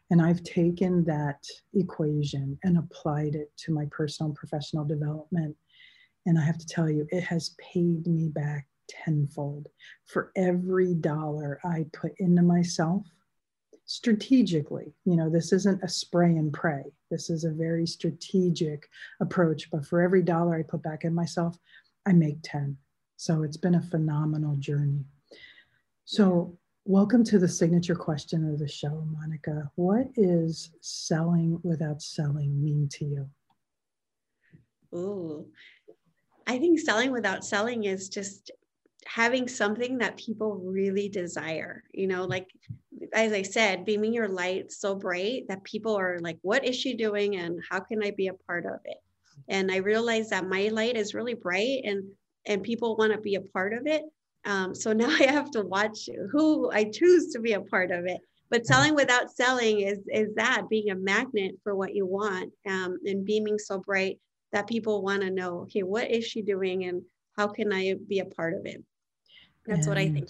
[0.09, 1.41] And I've taken that
[1.73, 5.55] equation and applied it to my personal and professional development.
[6.25, 9.67] And I have to tell you, it has paid me back tenfold
[10.05, 13.05] for every dollar I put into myself
[13.91, 14.93] strategically.
[15.03, 16.83] You know, this isn't a spray and pray.
[17.09, 18.87] This is a very strategic
[19.19, 19.69] approach.
[19.69, 21.57] But for every dollar I put back in myself,
[22.05, 22.77] I make 10.
[23.17, 25.03] So it's been a phenomenal journey.
[26.05, 29.69] So, welcome to the signature question of the show, Monica.
[29.75, 33.29] What is selling without selling mean to you?
[34.95, 35.47] Ooh,
[36.47, 38.51] I think selling without selling is just
[39.05, 41.83] having something that people really desire.
[41.93, 42.47] You know, like
[43.13, 46.93] as I said, beaming your light so bright that people are like, what is she
[46.93, 48.97] doing and how can I be a part of it?
[49.49, 52.03] And I realized that my light is really bright and
[52.47, 54.03] and people want to be a part of it.
[54.45, 58.05] Um, so now I have to watch who I choose to be a part of
[58.05, 58.19] it.
[58.49, 62.97] But selling without selling is is that being a magnet for what you want um,
[63.05, 64.19] and beaming so bright
[64.51, 67.01] that people want to know, okay, what is she doing and
[67.37, 68.83] how can I be a part of it?
[69.65, 70.29] That's and what I think.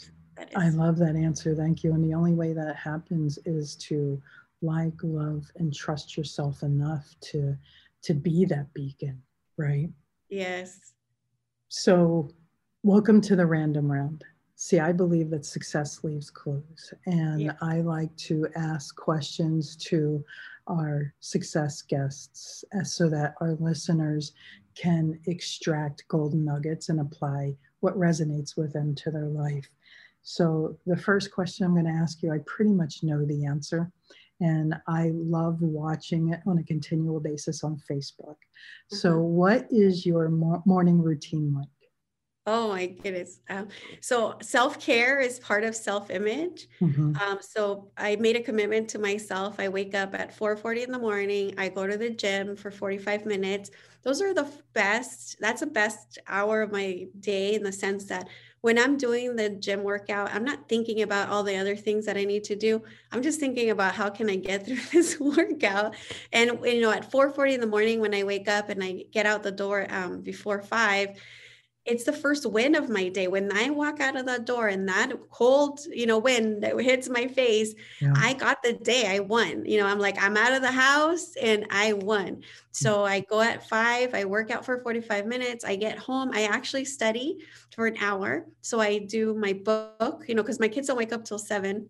[0.56, 1.56] I love that answer.
[1.56, 1.94] Thank you.
[1.94, 4.22] And the only way that happens is to
[4.62, 7.56] like, love, and trust yourself enough to
[8.04, 9.22] to be that beacon,
[9.58, 9.90] right?
[10.30, 10.94] Yes.
[11.70, 12.32] So,
[12.84, 14.24] welcome to the random round.
[14.56, 17.54] See, I believe that success leaves clues, and yeah.
[17.62, 20.24] I like to ask questions to
[20.68, 24.34] our success guests uh, so that our listeners
[24.76, 29.70] can extract golden nuggets and apply what resonates with them to their life.
[30.24, 33.92] So, the first question I'm going to ask you, I pretty much know the answer,
[34.40, 38.38] and I love watching it on a continual basis on Facebook.
[38.38, 38.96] Mm-hmm.
[38.96, 41.68] So, what is your morning routine like?
[42.48, 43.40] Oh my goodness.
[43.52, 43.68] Um,
[44.00, 46.68] so self care is part of self image.
[46.82, 47.16] Mm-hmm.
[47.22, 49.60] Um, so I made a commitment to myself.
[49.60, 51.54] I wake up at 4:40 in the morning.
[51.60, 53.70] I go to the gym for 45 minutes.
[54.02, 55.36] Those are the best.
[55.40, 58.28] That's the best hour of my day in the sense that
[58.62, 62.18] when I'm doing the gym workout, I'm not thinking about all the other things that
[62.18, 62.82] I need to do.
[63.12, 65.96] I'm just thinking about how can I get through this workout.
[66.34, 69.28] And you know, at 4:40 in the morning when I wake up and I get
[69.28, 71.20] out the door um, before five
[71.92, 73.28] it's the first win of my day.
[73.28, 77.10] When i walk out of that door and that cold you know wind that hits
[77.10, 78.14] my face yeah.
[78.16, 79.08] i got the day.
[79.08, 79.66] I won.
[79.66, 82.38] You know i'm like i'm out of the house and i won.
[82.38, 82.44] Mm.
[82.72, 86.44] so i go at five i work out for 45 minutes i get home i
[86.44, 87.40] actually study
[87.76, 88.46] for an hour.
[88.62, 91.90] So i do my book you know because my kids don't wake up till seven.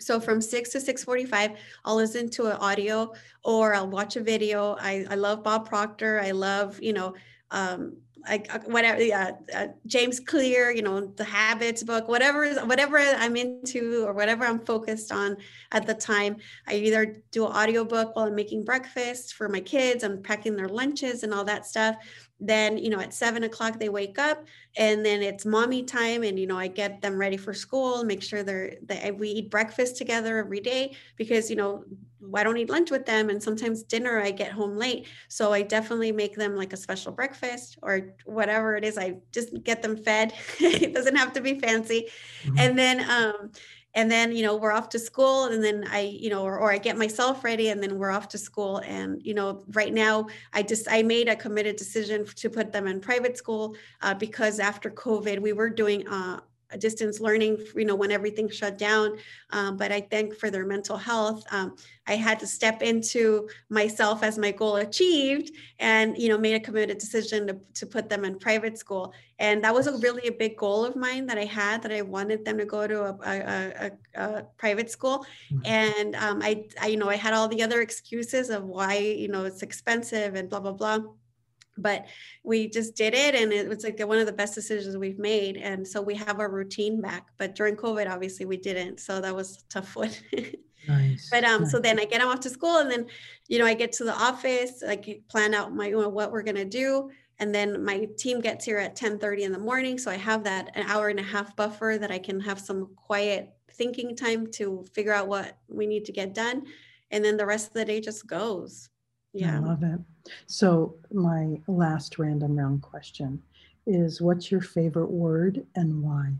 [0.00, 3.12] So from 6 to 6.45 i'll listen to an audio
[3.44, 4.76] or i'll watch a video.
[4.80, 6.20] I, I love bob proctor.
[6.20, 7.14] I love you know
[7.50, 7.96] um,
[8.26, 13.36] like uh, whatever yeah, uh, james clear you know the habits book whatever whatever i'm
[13.36, 15.36] into or whatever i'm focused on
[15.72, 19.60] at the time i either do an audio book while i'm making breakfast for my
[19.60, 21.96] kids i'm packing their lunches and all that stuff
[22.40, 24.44] then you know at seven o'clock they wake up
[24.76, 28.22] and then it's mommy time and you know i get them ready for school make
[28.22, 31.84] sure they're that we eat breakfast together every day because you know
[32.34, 33.30] i don't eat lunch with them?
[33.30, 35.06] And sometimes dinner i get home late.
[35.28, 38.98] So i definitely make them like a special breakfast or whatever it is.
[38.98, 40.32] I just get them fed.
[40.60, 42.08] It doesn't have to be fancy.
[42.44, 42.58] Mm-hmm.
[42.58, 43.50] and then um
[43.98, 46.70] and then you know we're off to school and then i you know or, or
[46.70, 50.26] i get myself ready and then we're off to school and you know right now
[50.52, 54.60] i just i made a committed decision to put them in private school uh, because
[54.60, 56.38] after covid we were doing uh,
[56.76, 59.16] distance learning, you know, when everything shut down.
[59.50, 64.22] Um, but I think for their mental health, um, I had to step into myself
[64.22, 68.24] as my goal achieved and, you know, made a committed decision to, to put them
[68.24, 69.12] in private school.
[69.38, 72.02] And that was a really a big goal of mine that I had that I
[72.02, 75.24] wanted them to go to a, a, a, a private school.
[75.52, 75.66] Mm-hmm.
[75.66, 79.28] And um, I, I, you know, I had all the other excuses of why, you
[79.28, 81.00] know, it's expensive and blah, blah, blah
[81.82, 82.06] but
[82.42, 85.56] we just did it and it was like one of the best decisions we've made
[85.56, 89.34] and so we have our routine back but during covid obviously we didn't so that
[89.34, 90.10] was tough one
[90.88, 91.28] nice.
[91.30, 91.70] but um nice.
[91.70, 93.06] so then i get them off to school and then
[93.48, 96.42] you know i get to the office like plan out my you know, what we're
[96.42, 97.10] going to do
[97.40, 100.44] and then my team gets here at 10 30 in the morning so i have
[100.44, 104.46] that an hour and a half buffer that i can have some quiet thinking time
[104.50, 106.64] to figure out what we need to get done
[107.10, 108.90] and then the rest of the day just goes
[109.32, 110.00] yeah i love it
[110.46, 113.42] so my last random round question
[113.86, 116.32] is what's your favorite word and why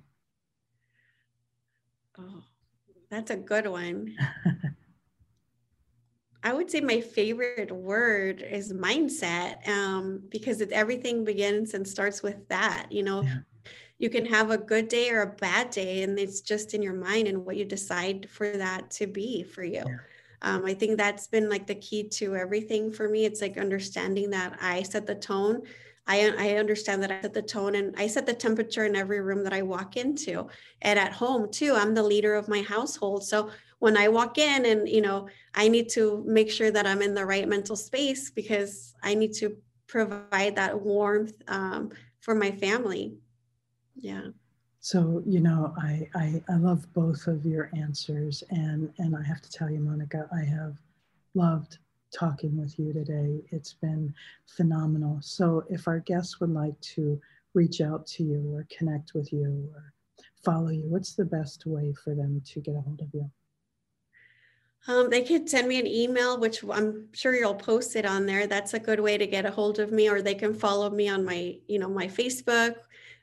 [2.18, 2.42] oh
[3.10, 4.14] that's a good one
[6.42, 12.22] I would say my favorite word is mindset um, because it, everything begins and starts
[12.22, 12.86] with that.
[12.90, 13.38] You know, yeah.
[13.98, 16.94] you can have a good day or a bad day, and it's just in your
[16.94, 19.82] mind and what you decide for that to be for you.
[19.84, 19.96] Yeah
[20.42, 24.30] um, i think that's been like the key to everything for me it's like understanding
[24.30, 25.62] that i set the tone
[26.08, 29.20] I, I understand that I set the tone and I set the temperature in every
[29.20, 30.48] room that I walk into.
[30.80, 33.24] And at home, too, I'm the leader of my household.
[33.24, 37.02] So when I walk in and, you know, I need to make sure that I'm
[37.02, 42.52] in the right mental space because I need to provide that warmth um, for my
[42.52, 43.14] family.
[43.94, 44.28] Yeah.
[44.90, 48.42] So, you know, I, I, I love both of your answers.
[48.48, 50.78] And, and I have to tell you, Monica, I have
[51.34, 51.76] loved
[52.10, 53.42] talking with you today.
[53.50, 54.14] It's been
[54.46, 55.18] phenomenal.
[55.20, 57.20] So, if our guests would like to
[57.52, 59.92] reach out to you or connect with you or
[60.42, 63.30] follow you, what's the best way for them to get a hold of you?
[64.86, 68.46] Um, they could send me an email, which I'm sure you'll post it on there.
[68.46, 71.10] That's a good way to get a hold of me, or they can follow me
[71.10, 72.76] on my, you know, my Facebook,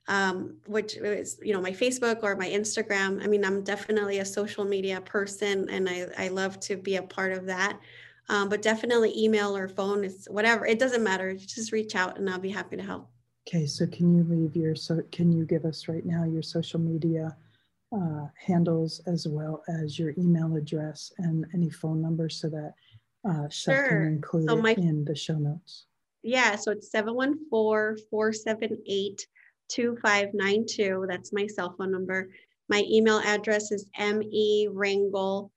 [0.07, 3.23] um, which is, you know, my Facebook or my Instagram.
[3.23, 7.03] I mean, I'm definitely a social media person, and I, I love to be a
[7.03, 7.79] part of that.
[8.29, 10.65] Um, but definitely email or phone is whatever.
[10.65, 11.33] It doesn't matter.
[11.35, 13.09] Just reach out, and I'll be happy to help.
[13.47, 16.79] Okay, so can you leave your so can you give us right now your social
[16.79, 17.37] media
[17.95, 22.73] uh, handles as well as your email address and any phone number so that
[23.29, 23.87] uh, sure.
[23.87, 25.85] can include so my, in the show notes?
[26.23, 26.89] Yeah, so it's
[29.69, 31.07] 714-478-2592.
[31.07, 32.29] That's my cell phone number.
[32.69, 35.51] My email address is merangel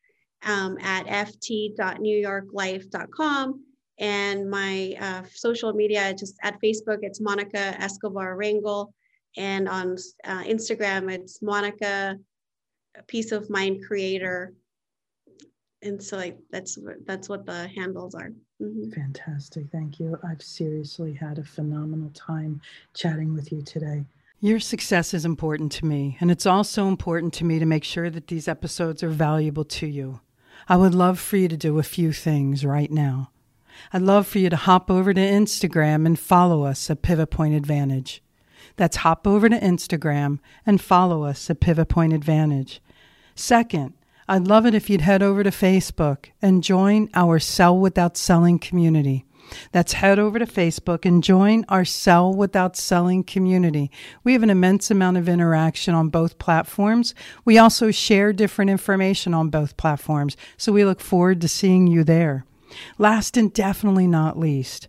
[0.44, 3.64] um, at ft.newyorklife.com
[3.98, 8.92] and my uh, social media just at facebook it's monica escobar rangel
[9.36, 12.16] and on uh, instagram it's monica
[13.06, 14.54] peace of mind creator
[15.82, 18.90] and so like that's that's what the handles are mm-hmm.
[18.90, 22.60] fantastic thank you i've seriously had a phenomenal time
[22.94, 24.04] chatting with you today
[24.40, 28.10] your success is important to me and it's also important to me to make sure
[28.10, 30.20] that these episodes are valuable to you
[30.68, 33.30] i would love for you to do a few things right now
[33.92, 37.54] I'd love for you to hop over to Instagram and follow us at Pivot Point
[37.54, 38.22] Advantage.
[38.76, 42.80] That's hop over to Instagram and follow us at Pivot Point Advantage.
[43.34, 43.94] Second,
[44.30, 48.58] I'd love it if you'd head over to Facebook and join our Sell Without Selling
[48.58, 49.24] community.
[49.72, 53.90] That's head over to Facebook and join our Sell Without Selling community.
[54.24, 57.14] We have an immense amount of interaction on both platforms.
[57.46, 62.04] We also share different information on both platforms, so we look forward to seeing you
[62.04, 62.44] there.
[62.98, 64.88] Last and definitely not least,